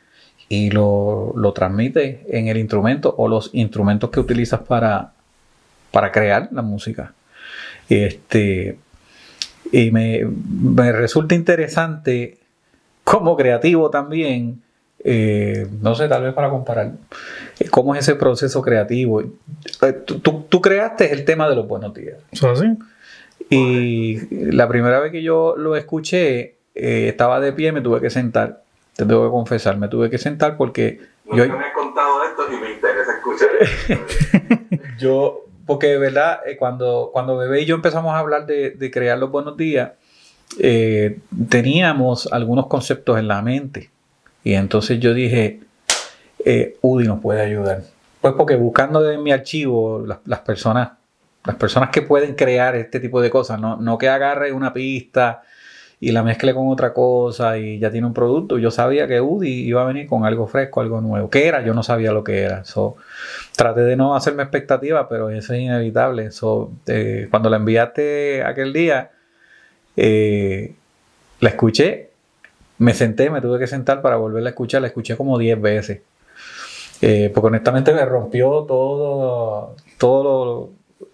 [0.50, 5.14] y lo, lo transmites en el instrumento o los instrumentos que utilizas para,
[5.92, 7.14] para crear la música.
[7.88, 8.80] Este,
[9.72, 12.40] y me, me resulta interesante
[13.04, 14.64] como creativo también
[15.08, 16.94] eh, no sé, tal vez para comparar,
[17.60, 19.22] eh, cómo es ese proceso creativo.
[19.22, 22.18] Eh, tú, creaste el tema de los buenos días.
[22.32, 22.76] así?
[23.50, 28.10] Y la primera vez que yo lo escuché, eh, estaba de pie, me tuve que
[28.10, 28.64] sentar.
[28.96, 31.46] Te tengo que confesar, me tuve que sentar porque no yo...
[31.56, 34.86] me he contado esto y me interesa escuchar esto.
[34.98, 39.20] yo, porque de verdad, cuando, cuando Bebé y yo empezamos a hablar de, de crear
[39.20, 39.92] los buenos días,
[40.60, 43.90] eh, teníamos algunos conceptos en la mente.
[44.46, 45.60] Y entonces yo dije,
[46.46, 47.82] eh, UDI nos puede ayudar.
[48.22, 50.92] Pues porque buscando en mi archivo las, personas,
[51.44, 55.42] las personas que pueden crear este tipo de cosas, no, no que agarre una pista
[56.00, 58.60] y la mezcle con otra cosa y ya tiene un producto.
[58.60, 61.28] Yo sabía que UDI iba a venir con algo fresco, algo nuevo.
[61.28, 61.64] ¿Qué era?
[61.64, 62.66] Yo no sabía lo que era.
[62.66, 62.98] So,
[63.58, 66.30] traté de no hacerme expectativa, pero eso es inevitable.
[66.30, 69.10] So, eh, cuando la enviaste aquel día,
[69.98, 70.76] eh,
[71.40, 72.12] la escuché,
[72.78, 76.02] me senté, me tuve que sentar para volverla a escuchar, la escuché como 10 veces.
[77.02, 80.70] Eh, porque honestamente me rompió todo, todo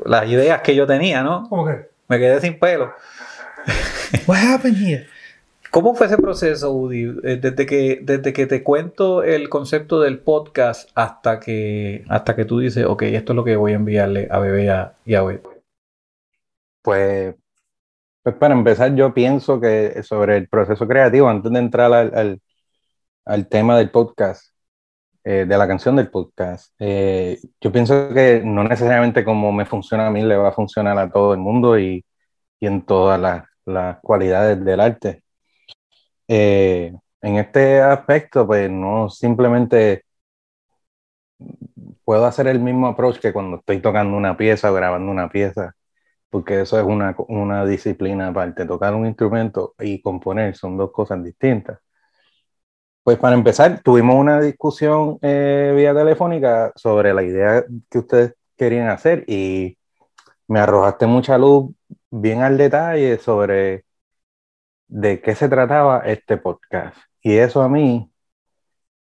[0.05, 1.47] las ideas que yo tenía, ¿no?
[1.49, 1.89] ¿Cómo que?
[2.07, 2.93] Me quedé sin pelo.
[4.27, 5.07] What happened here?
[5.71, 7.03] ¿Cómo fue ese proceso, Udi?
[7.23, 12.43] Eh, desde que, desde que te cuento el concepto del podcast hasta que, hasta que
[12.43, 14.65] tú dices, ok, esto es lo que voy a enviarle a Bebé
[15.05, 15.41] y a Web.
[16.81, 17.35] Pues
[18.23, 22.41] pues para empezar, yo pienso que sobre el proceso creativo, antes de entrar al,
[23.25, 24.53] al, tema del podcast,
[25.23, 30.07] eh, de la canción del podcast, eh, yo pienso que no necesariamente como me funciona
[30.07, 32.05] a mí, le va a funcionar a todo el mundo y,
[32.59, 35.23] y en todas las, las cualidades del arte.
[36.27, 40.05] Eh, en este aspecto, pues no simplemente
[42.03, 45.75] puedo hacer el mismo approach que cuando estoy tocando una pieza o grabando una pieza
[46.31, 48.65] porque eso es una, una disciplina aparte.
[48.65, 51.79] Tocar un instrumento y componer son dos cosas distintas.
[53.03, 58.89] Pues para empezar, tuvimos una discusión eh, vía telefónica sobre la idea que ustedes querían
[58.89, 59.77] hacer y
[60.47, 61.73] me arrojaste mucha luz
[62.11, 63.85] bien al detalle sobre
[64.87, 66.97] de qué se trataba este podcast.
[67.21, 68.11] Y eso a mí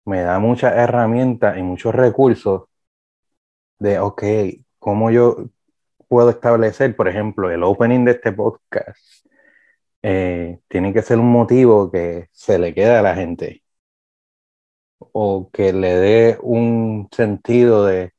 [0.05, 2.65] me da muchas herramientas y muchos recursos
[3.79, 4.23] de, ok,
[4.79, 5.37] cómo yo,
[6.09, 9.27] puedo establecer, por ejemplo, el opening de este podcast,
[10.03, 13.63] eh, tiene que ser un motivo que se le quede a la gente
[15.13, 18.13] o que le dé un sentido de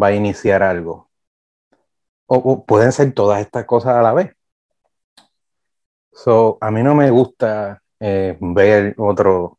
[0.00, 1.10] va a iniciar algo.
[2.26, 4.30] O, pueden ser todas estas cosas a la vez.
[6.12, 9.52] So, a mí no me gusta eh, ver otros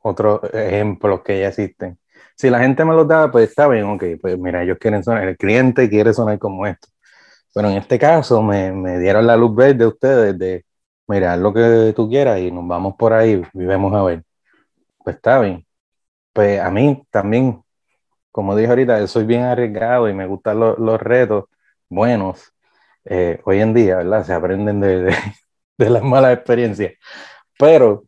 [0.00, 1.98] otro ejemplos que ya existen
[2.36, 5.28] si la gente me lo da, pues está bien, ok, pues mira, ellos quieren sonar,
[5.28, 6.88] el cliente quiere sonar como esto.
[7.54, 10.64] Pero en este caso me, me dieron la luz verde de ustedes de,
[11.08, 14.24] mira, lo que tú quieras y nos vamos por ahí y vemos a ver.
[15.04, 15.66] Pues está bien.
[16.32, 17.62] Pues a mí también,
[18.32, 21.46] como dije ahorita, soy bien arriesgado y me gustan los retos
[21.88, 22.52] buenos.
[23.04, 24.24] Eh, hoy en día, ¿verdad?
[24.24, 25.16] Se aprenden de, de,
[25.78, 26.94] de las malas experiencias.
[27.58, 28.04] Pero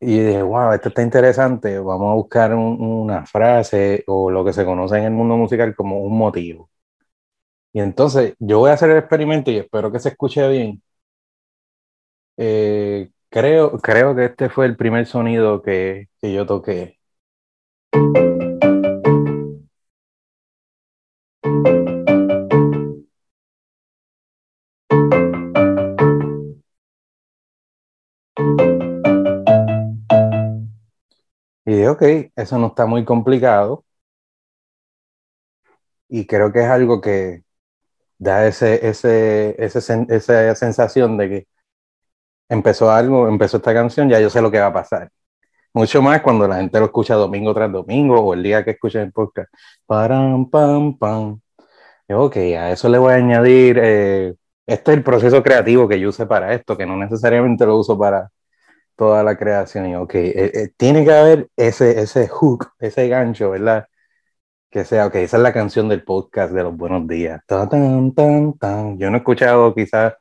[0.00, 4.64] y dije, wow, esto está interesante, vamos a buscar una frase o lo que se
[4.64, 6.70] conoce en el mundo musical como un motivo.
[7.72, 10.82] Y entonces yo voy a hacer el experimento y espero que se escuche bien.
[12.36, 16.98] Eh, creo, creo que este fue el primer sonido que, que yo toqué.
[31.70, 32.02] Y ok,
[32.34, 33.84] eso no está muy complicado.
[36.08, 37.44] Y creo que es algo que
[38.18, 41.48] da ese, ese, esa sensación de que
[42.48, 45.10] empezó algo, empezó esta canción, ya yo sé lo que va a pasar.
[45.74, 49.02] Mucho más cuando la gente lo escucha domingo tras domingo o el día que escucha
[49.02, 49.52] el podcast.
[49.86, 51.40] Param, pam, pam.
[52.10, 54.34] ok, a eso le voy a añadir, eh,
[54.66, 57.98] este es el proceso creativo que yo use para esto, que no necesariamente lo uso
[57.98, 58.30] para,
[59.00, 63.50] toda la creación y ok, eh, eh, tiene que haber ese, ese hook, ese gancho,
[63.50, 63.86] ¿verdad?
[64.70, 67.40] Que sea, ok, esa es la canción del podcast de los buenos días.
[67.46, 67.68] Tan,
[68.14, 68.98] tan, tan.
[68.98, 70.14] Yo no he escuchado quizás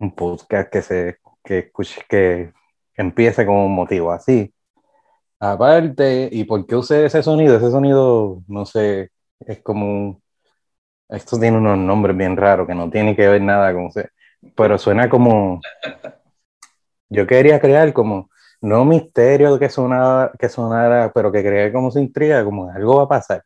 [0.00, 2.52] un podcast que se que escuche, que
[2.96, 4.54] empiece con un motivo así.
[5.40, 7.56] Aparte, ¿y por qué usé ese sonido?
[7.56, 10.22] Ese sonido, no sé, es como un,
[11.08, 13.90] esto tiene unos nombres bien raros que no tiene que ver nada con...
[14.56, 15.60] Pero suena como
[17.08, 18.30] yo quería crear como,
[18.60, 23.02] no misterio que sonara, que sonara pero que crear como se intriga, como algo va
[23.04, 23.44] a pasar.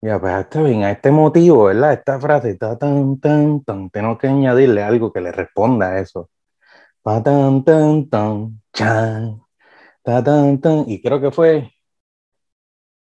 [0.00, 1.92] Ya, pues está bien, a este motivo, ¿verdad?
[1.94, 6.30] Esta frase, está tan, tan, tan, tengo que añadirle algo que le responda a eso.
[7.02, 9.42] Pa, tan, tan, tan, chan,
[10.02, 11.70] ta, tan, tan, y creo que fue,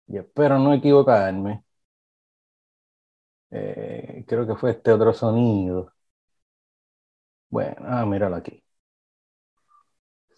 [0.09, 1.65] y espero no equivocarme,
[3.51, 5.93] eh, creo que fue este otro sonido.
[7.51, 8.63] Bueno, ah, míralo aquí.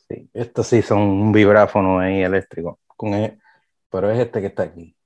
[0.08, 2.80] Sí, estos sí son un vibráfono ahí eléctrico.
[2.96, 3.38] Con e-
[3.90, 4.96] pero es este que está aquí.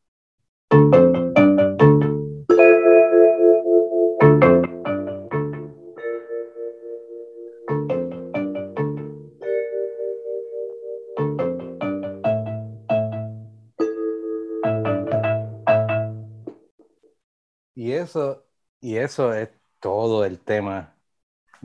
[17.74, 18.46] Y eso,
[18.80, 19.50] y eso es
[19.80, 20.95] todo el tema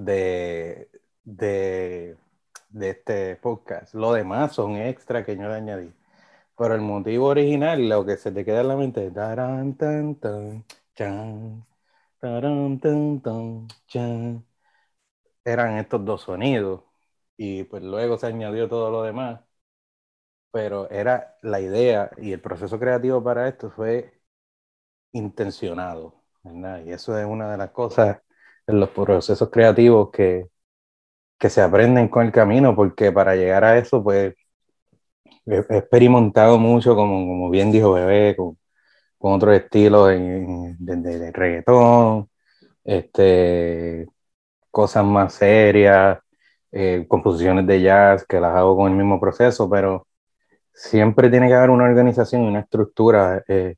[0.05, 0.89] de,
[1.23, 2.17] de,
[2.69, 3.93] de este podcast.
[3.95, 5.93] Lo demás son extra que yo le añadí.
[6.57, 10.15] Pero el motivo original, lo que se te queda en la mente es taran, tan,
[10.15, 11.65] tan, chan,
[12.19, 14.45] taran, tan, tan, chan.
[15.45, 16.81] eran estos dos sonidos.
[17.37, 19.41] Y pues luego se añadió todo lo demás.
[20.51, 24.21] Pero era la idea y el proceso creativo para esto fue
[25.13, 26.83] intencionado, ¿verdad?
[26.85, 28.21] Y eso es una de las cosas
[28.71, 30.47] en los procesos creativos que,
[31.39, 34.35] que se aprenden con el camino, porque para llegar a eso, pues,
[35.45, 38.57] he, experimentado mucho, como, como bien dijo Bebé, con,
[39.17, 42.29] con otros estilos en- de- de reggaetón,
[42.83, 44.07] este,
[44.71, 46.19] cosas más serias,
[46.71, 50.07] eh, composiciones de jazz que las hago con el mismo proceso, pero
[50.73, 53.75] siempre tiene que haber una organización y una estructura eh,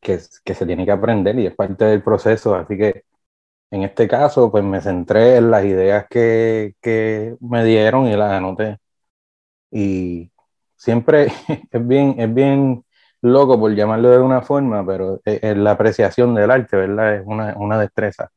[0.00, 3.04] que, que se tiene que aprender y es parte del proceso, así que
[3.74, 8.32] en este caso, pues me centré en las ideas que, que me dieron y las
[8.32, 8.78] anoté.
[9.70, 10.32] Y
[10.76, 11.28] siempre
[11.72, 12.84] es bien, es bien
[13.22, 17.16] loco por llamarlo de una forma, pero es, es la apreciación del arte, ¿verdad?
[17.16, 18.30] Es una, una destreza.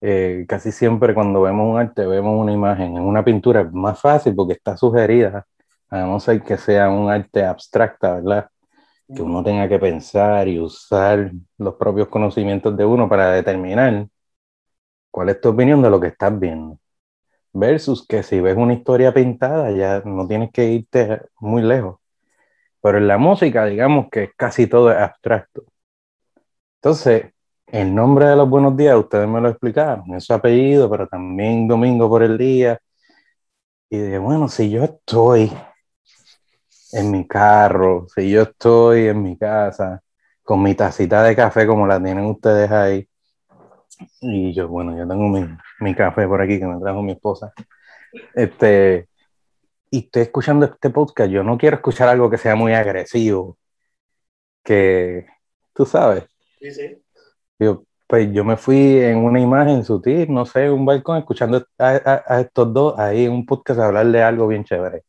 [0.00, 2.96] Eh, casi siempre cuando vemos un arte, vemos una imagen.
[2.98, 5.46] En una pintura es más fácil porque está sugerida,
[5.90, 8.48] a no ser que sea un arte abstracta, ¿verdad?
[9.14, 14.08] Que uno tenga que pensar y usar los propios conocimientos de uno para determinar
[15.14, 16.76] cuál es tu opinión de lo que estás viendo.
[17.52, 22.00] Versus que si ves una historia pintada, ya no tienes que irte muy lejos.
[22.82, 25.62] Pero en la música, digamos que casi todo es abstracto.
[26.78, 27.32] Entonces,
[27.68, 31.68] el nombre de los buenos días, ustedes me lo explicaron, es su apellido, pero también
[31.68, 32.80] domingo por el día.
[33.88, 35.52] Y dije, bueno, si yo estoy
[36.92, 40.02] en mi carro, si yo estoy en mi casa,
[40.42, 43.08] con mi tacita de café como la tienen ustedes ahí,
[44.20, 45.46] y yo, bueno, yo tengo mi,
[45.80, 47.52] mi café por aquí que me trajo mi esposa.
[48.34, 49.08] Este,
[49.90, 51.30] y estoy escuchando este podcast.
[51.30, 53.56] Yo no quiero escuchar algo que sea muy agresivo.
[54.62, 55.26] Que,
[55.74, 56.24] tú sabes,
[56.58, 57.02] Sí, sí.
[57.58, 61.88] yo, pues yo me fui en una imagen sutil, no sé, un balcón, escuchando a,
[62.04, 65.02] a- a estos dos ahí en un podcast hablar de algo bien chévere.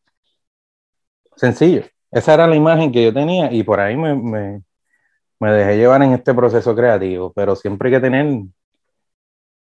[1.35, 1.83] Sencillo.
[2.11, 4.61] Esa era la imagen que yo tenía y por ahí me, me,
[5.39, 8.43] me dejé llevar en este proceso creativo, pero siempre hay que tener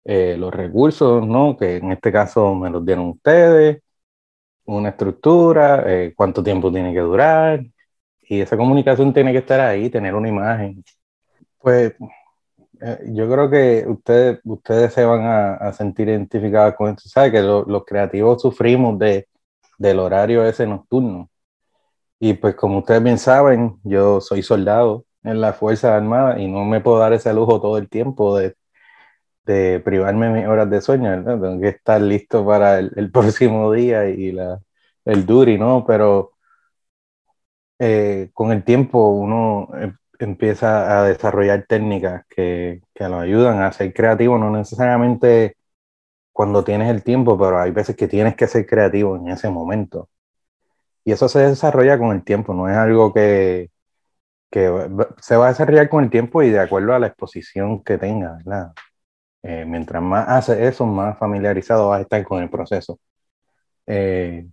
[0.05, 1.57] eh, los recursos, ¿no?
[1.57, 3.81] Que en este caso me los dieron ustedes,
[4.65, 7.63] una estructura, eh, cuánto tiempo tiene que durar,
[8.21, 10.83] y esa comunicación tiene que estar ahí, tener una imagen.
[11.59, 11.93] Pues
[12.81, 17.09] eh, yo creo que ustedes, ustedes se van a, a sentir identificados con esto.
[17.09, 17.31] ¿Sabes?
[17.31, 19.27] Que lo- los creativos sufrimos de,
[19.77, 21.29] del horario ese nocturno.
[22.19, 26.63] Y pues como ustedes bien saben, yo soy soldado en la Fuerza Armada y no
[26.65, 28.55] me puedo dar ese lujo todo el tiempo de,
[29.45, 31.39] de privarme mis horas de sueño, ¿verdad?
[31.41, 34.59] Tengo que estar listo para el, el próximo día y la,
[35.05, 35.85] el duty, ¿no?
[35.85, 36.33] Pero
[37.79, 43.71] eh, con el tiempo uno em- empieza a desarrollar técnicas que, que lo ayudan a
[43.71, 45.57] ser creativo, no necesariamente
[46.33, 50.09] cuando tienes el tiempo, pero hay veces que tienes que ser creativo en ese momento.
[51.05, 53.71] Y eso se desarrolla con el tiempo, no es algo que,
[54.51, 54.69] que
[55.21, 58.43] se va a desarrollar con el tiempo y de acuerdo a la exposición que tengas,
[58.45, 58.73] ¿verdad?
[59.43, 62.99] Eh, mientras más haces eso, más familiarizado vas a estar con el proceso.
[63.87, 64.47] Eh,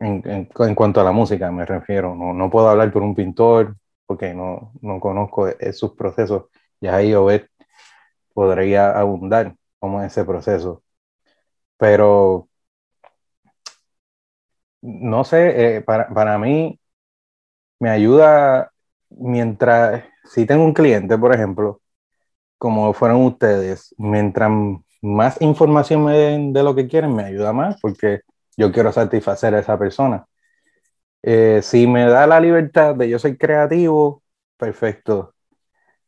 [0.00, 3.14] en, en- en cuanto a la música me refiero, no, no puedo hablar por un
[3.14, 3.76] pintor
[4.06, 6.46] porque no, no conozco sus procesos.
[6.80, 7.46] Ya ahí Obed
[8.34, 10.82] podría abundar cómo es ese proceso.
[11.78, 12.48] Pero
[14.82, 16.78] no sé, eh, para, para mí
[17.80, 18.72] me ayuda
[19.10, 21.80] mientras, si tengo un cliente, por ejemplo,
[22.66, 24.50] como fueron ustedes, mientras
[25.00, 28.22] más información me den de lo que quieren, me ayuda más porque
[28.56, 30.26] yo quiero satisfacer a esa persona.
[31.22, 34.24] Eh, si me da la libertad de yo ser creativo,
[34.56, 35.34] perfecto.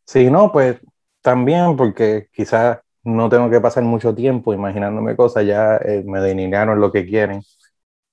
[0.07, 0.81] Si no, pues
[1.23, 6.81] también porque quizás no tengo que pasar mucho tiempo imaginándome cosas, ya eh, me delinearon
[6.81, 7.43] lo que quieren.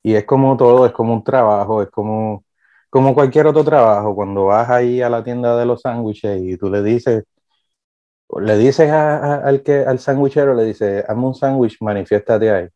[0.04, 2.46] Y es como todo, es como un trabajo, es como,
[2.92, 4.16] como cualquier otro trabajo.
[4.16, 7.26] Cuando vas ahí a la tienda de los sándwiches y tú le dices,
[8.42, 12.68] le dices al que al sandwichero, le dices, hazme un sándwich, manifiéstate ahí.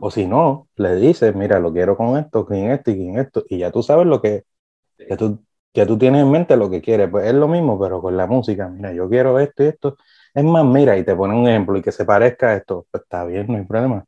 [0.00, 3.44] O si no, le dices, mira, lo quiero con esto, con esto y con esto.
[3.48, 4.44] Y ya tú sabes lo que,
[4.98, 7.08] que tú, que tú tienes en mente lo que quieres.
[7.10, 8.68] Pues es lo mismo, pero con la música.
[8.68, 9.96] Mira, yo quiero esto y esto.
[10.34, 12.86] Es más, mira, y te pone un ejemplo y que se parezca a esto.
[12.90, 14.04] Pues está bien, no hay problema.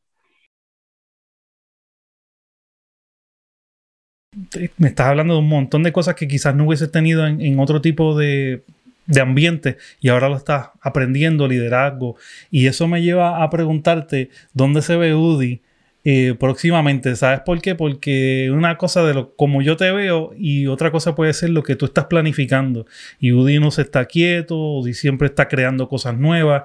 [4.77, 7.81] Me estás hablando de un montón de cosas que quizás no hubiese tenido en, otro
[7.81, 8.63] tipo de,
[9.09, 12.17] de ambiente y ahora lo estás aprendiendo, liderazgo.
[12.51, 15.63] Y eso me lleva a preguntarte dónde se ve UDI
[16.05, 17.17] eh, próximamente.
[17.17, 17.75] ¿Sabes por qué?
[17.75, 21.63] Porque una cosa de lo como yo te veo y otra cosa puede ser lo
[21.63, 22.87] que tú estás planificando.
[23.19, 26.63] Y Udi no se está quieto, Udi siempre está creando cosas nuevas.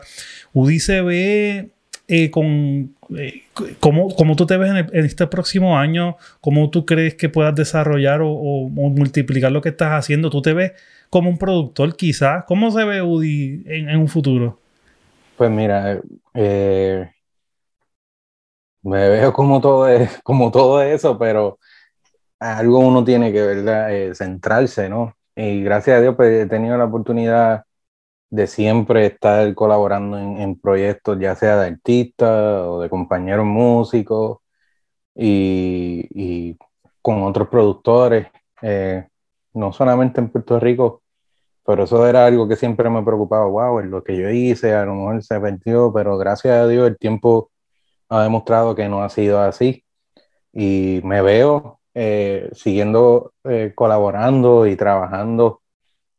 [0.54, 1.72] Udi se ve
[2.10, 3.44] eh, con eh,
[3.80, 8.70] cómo, tú te ves en, este próximo año, cómo tú crees que puedas desarrollar o,
[8.70, 10.30] multiplicar lo que estás haciendo.
[10.30, 10.74] Tú te ves
[11.14, 12.44] como un productor quizás.
[12.48, 14.60] ¿Cómo se ve Udi en, un futuro?
[15.38, 16.02] Pues mira,
[16.34, 17.08] eh,
[18.82, 21.60] me veo como todo, es, como todo eso, pero
[22.40, 23.94] algo uno tiene que ¿verdad?
[23.94, 25.16] Eh, centrarse, ¿no?
[25.36, 27.64] Y gracias a Dios pues, he tenido la oportunidad
[28.32, 34.40] de siempre estar colaborando en, proyectos, ya sea de artistas o de compañeros músicos
[35.16, 36.58] y,
[37.04, 38.28] con otros productores,
[38.64, 39.08] eh,
[39.54, 41.03] no solamente en Puerto Rico,
[41.66, 44.96] pero eso era algo que siempre me preocupaba, wow, lo que yo hice a lo
[44.96, 47.52] mejor se perdió, pero gracias a Dios el tiempo
[48.10, 49.86] ha demostrado que no ha sido así.
[50.54, 55.62] Y me veo eh, siguiendo eh, colaborando y trabajando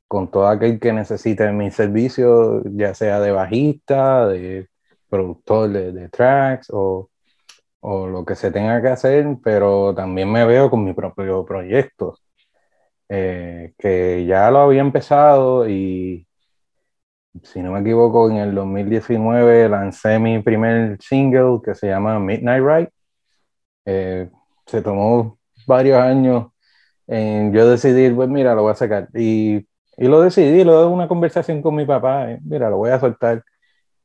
[0.09, 4.69] con todo aquel que necesite mi servicio, ya sea de bajista, de
[5.09, 7.11] productor de, tracks o,
[7.81, 12.19] o, lo que se tenga que hacer, pero también me veo con mi propio proyecto,
[13.09, 16.27] eh, que ya lo había empezado y
[17.43, 22.63] si no me equivoco, en el 2019 lancé mi primer single que se llama Midnight
[22.65, 22.91] Ride.
[23.87, 24.31] Eh,
[24.67, 26.49] se tomó varios años
[27.07, 29.09] en yo decidir, pues mira, lo voy a sacar.
[29.15, 32.91] Y, y lo decidí, lo de una conversación con mi papá, eh, mira, lo voy
[32.91, 33.43] a soltar.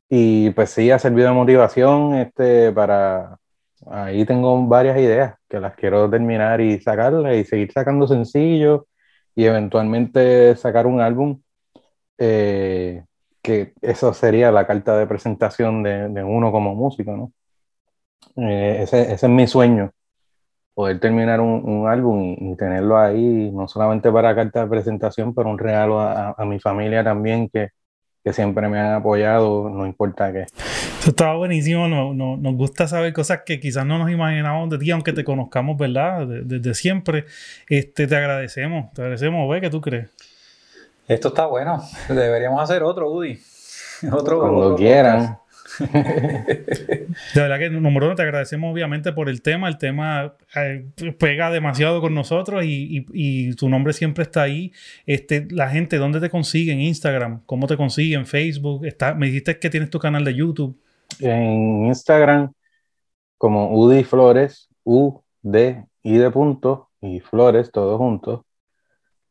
[0.09, 3.37] Y pues sí, ha servido de motivación este, para...
[3.87, 8.83] Ahí tengo varias ideas que las quiero terminar y sacarlas y seguir sacando sencillos
[9.35, 11.41] y eventualmente sacar un álbum.
[12.17, 13.03] Eh,
[13.41, 17.33] que eso sería la carta de presentación de, de uno como músico, ¿no?
[18.35, 19.91] Eh, ese, ese, es mi sueño,
[20.73, 25.49] poder terminar un, un álbum y, tenerlo ahí, no solamente para carta de presentación, pero
[25.49, 27.69] un regalo a, a mi familia también, que,
[28.23, 30.41] que, siempre me han apoyado, no importa qué.
[30.99, 34.77] Eso estaba buenísimo, no, no, nos gusta saber cosas que quizás no nos imaginábamos de
[34.77, 36.27] ti, aunque te conozcamos, ¿verdad?
[36.27, 37.25] Desde siempre.
[37.67, 39.61] Este, te agradecemos, te agradecemos, ¿ves?
[39.61, 40.09] ¿Qué tú crees?
[41.07, 41.81] Esto está bueno.
[42.07, 43.39] Deberíamos hacer otro, Udi.
[44.11, 44.39] Otro.
[44.39, 45.39] Cuando quieran.
[47.33, 49.67] De verdad que, número uno, te agradecemos obviamente por el tema.
[49.67, 50.85] El tema eh,
[51.17, 54.71] pega demasiado con nosotros y, tu nombre siempre está ahí.
[55.05, 56.71] Este, la gente, ¿dónde te consigue?
[56.71, 58.15] En Instagram, ¿cómo te consigue?
[58.15, 58.85] En Facebook.
[58.85, 60.79] Está, me dijiste que tienes tu canal de YouTube.
[61.19, 62.51] En Instagram,
[63.37, 68.41] como Udi Flores, U, D, I de punto y Flores, todos juntos.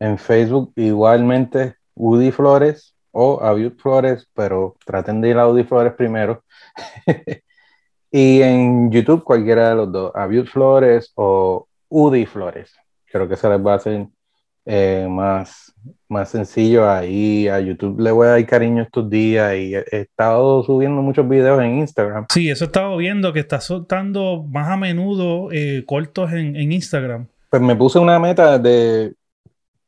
[0.00, 5.92] En Facebook igualmente Woody Flores o Aviud Flores, pero traten de ir a Woody Flores
[5.94, 6.44] primero.
[8.12, 12.72] y en YouTube cualquiera de los dos, Aviud Flores o Udi Flores.
[13.06, 14.06] Creo que se les va a hacer
[14.64, 15.74] eh, más,
[16.08, 17.48] más sencillo ahí.
[17.48, 21.60] A YouTube le voy a dar cariño estos días y he, estado subiendo muchos videos
[21.60, 22.26] en Instagram.
[22.32, 26.70] Sí, eso he estado viendo que está soltando más a menudo eh, cortos en, en
[26.70, 27.26] Instagram.
[27.50, 29.14] Pues me puse una meta de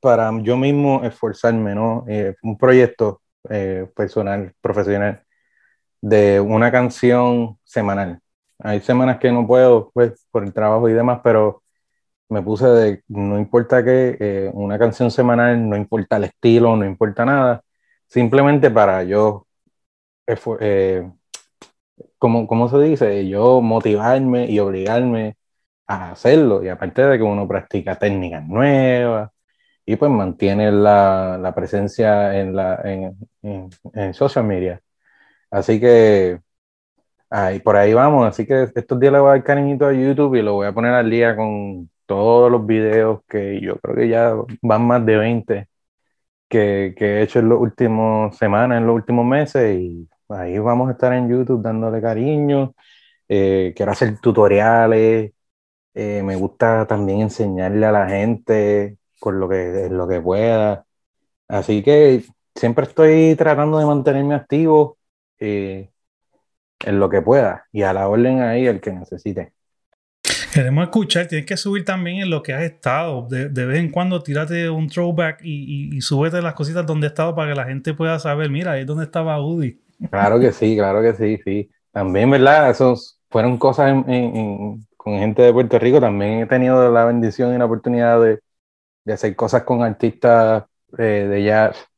[0.01, 2.05] para yo mismo esforzarme, ¿no?
[2.09, 5.23] Eh, un proyecto eh, personal, profesional,
[6.01, 8.21] de una canción semanal.
[8.59, 11.63] Hay semanas que no puedo, pues, por el trabajo y demás, pero
[12.29, 16.87] me puse de, no importa qué, eh, una canción semanal, no importa el estilo, no
[16.87, 17.63] importa nada,
[18.09, 19.47] simplemente para yo,
[22.19, 23.29] como, ¿cómo se dice?
[23.29, 25.37] Yo motivarme y obligarme
[25.87, 26.63] a hacerlo.
[26.65, 29.31] Y aparte de que uno practica técnicas nuevas,
[29.93, 33.19] y pues mantiene la, la presencia en, la, en,
[33.93, 34.81] en, social media.
[35.51, 36.41] Así que
[37.31, 38.27] ahí, por ahí vamos.
[38.29, 40.73] Así que estos días le voy a dar cariñito a YouTube y lo voy a
[40.75, 45.17] poner al día con todos los videos que yo creo que ya van más de
[45.17, 45.69] 20
[46.49, 49.81] que, que he hecho en las últimas semanas, en los últimos meses.
[49.81, 52.75] Y ahí vamos a estar en YouTube dándole cariño.
[53.29, 55.33] Eh, quiero hacer tutoriales.
[55.95, 60.85] Eh, me gusta también enseñarle a la gente con lo que, lo que pueda.
[61.47, 64.99] Así que siempre estoy tratando de mantenerme activo
[65.39, 65.91] eh,
[66.81, 69.53] en lo que pueda y a la orden ahí el que necesite.
[70.53, 73.29] Queremos escuchar, tienes que subir también en lo que has estado.
[73.29, 77.37] De, vez en cuando tírate un throwback y, y, súbete las cositas donde has estado
[77.37, 79.81] para que la gente pueda saber, mira, ahí es donde estaba Udi.
[80.11, 81.71] Claro que sí, claro que sí, sí.
[81.93, 82.71] También, ¿verdad?
[82.71, 84.05] Esos fueron cosas
[84.97, 86.01] con gente de Puerto Rico.
[86.01, 88.41] También he tenido la bendición y la oportunidad de,
[89.05, 90.65] de hacer cosas con artistas
[90.99, 91.91] eh, de jazz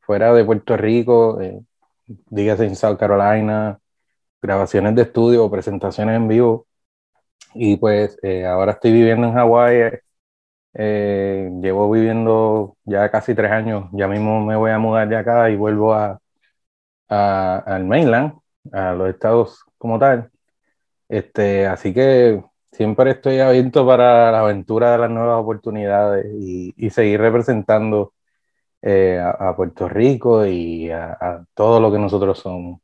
[0.00, 1.60] fuera de Puerto Rico, eh,
[2.06, 3.78] dígase en South Carolina,
[4.42, 6.66] grabaciones de estudio presentaciones en vivo.
[7.54, 10.00] Y pues eh, ahora estoy viviendo en Hawái.
[10.74, 13.88] Eh, llevo viviendo ya casi tres años.
[13.92, 16.20] Ya mismo me voy a mudar de acá y vuelvo a,
[17.08, 18.34] al mainland,
[18.72, 20.30] a los estados como tal.
[21.08, 22.42] Este, así que
[22.74, 28.12] siempre estoy abierto para la aventura de las nuevas oportunidades y, y seguir representando
[28.82, 32.80] eh, a, Puerto Rico y a, todo lo que nosotros somos.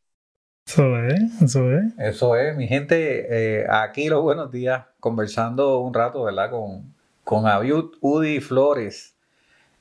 [0.67, 1.99] Eso es, eso es.
[1.99, 6.51] Eso es, mi gente, eh, aquí los buenos días, conversando un rato, ¿verdad?
[6.51, 9.15] Con, con Abiud Udi Flores.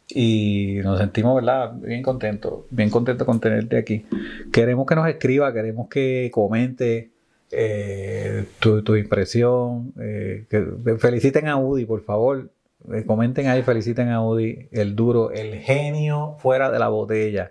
[0.10, 1.74] Y nos sentimos, ¿verdad?
[1.76, 4.05] Bien contentos, bien contentos con tenerte aquí.
[4.51, 7.12] Queremos que nos escriba, queremos que comente
[7.52, 9.93] eh, tu, tu, impresión.
[9.95, 10.66] que
[11.00, 12.50] feliciten a Udi, por favor.
[12.93, 17.50] Eh, comenten ahí, feliciten a Udi, el duro, el genio fuera de la botella.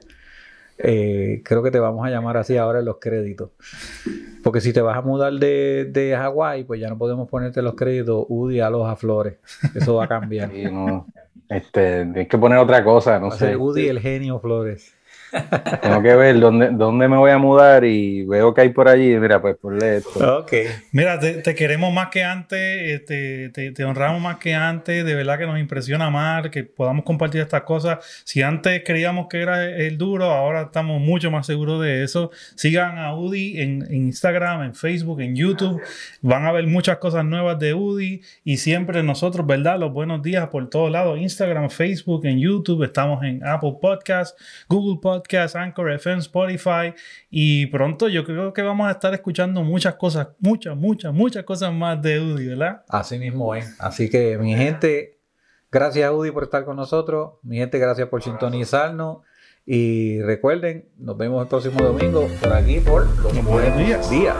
[0.79, 3.51] Eh, creo que te vamos a llamar así ahora en los créditos.
[4.43, 7.75] Porque si te vas a mudar de, de Hawái, pues ya no podemos ponerte los
[7.75, 9.39] créditos Udi a los Flores.
[9.75, 10.51] Eso va a cambiar.
[11.49, 13.57] este, tienes que poner otra cosa, no sé.
[13.57, 14.95] Udi el genio Flores.
[15.83, 19.16] Tengo que ver dónde, dónde me voy a mudar y veo que hay por allí.
[19.18, 20.39] Mira, pues ponle esto.
[20.39, 20.53] Ok.
[20.93, 25.05] Mira, te, queremos más que antes, te, te, honramos más que antes.
[25.05, 27.99] De verdad que nos impresiona más que podamos compartir estas cosas.
[28.24, 32.31] Si antes creíamos que era el duro, ahora estamos mucho más seguros de eso.
[32.55, 35.81] Sigan a Udi en, en Instagram, en Facebook, en YouTube.
[36.22, 39.79] Van a ver muchas cosas nuevas de Udi y siempre nosotros, ¿verdad?
[39.79, 41.18] Los buenos días por todos lados.
[41.18, 42.83] Instagram, Facebook, en YouTube.
[42.83, 46.95] Estamos en Apple Podcast, Google Podcast Podcast, Anchor FM, Spotify
[47.31, 51.73] y pronto yo creo que vamos a estar escuchando muchas cosas, muchas, muchas, muchas cosas
[51.73, 52.83] más de Udi, ¿verdad?
[52.89, 53.75] Así mismo es.
[53.81, 55.19] Así que mi gente,
[55.73, 59.19] gracias Udi por estar con nosotros, mi gente, gracias por sintonizarnos.
[59.66, 64.09] Y recuerden, nos vemos el próximo domingo por aquí por los buenos días.
[64.09, 64.37] días.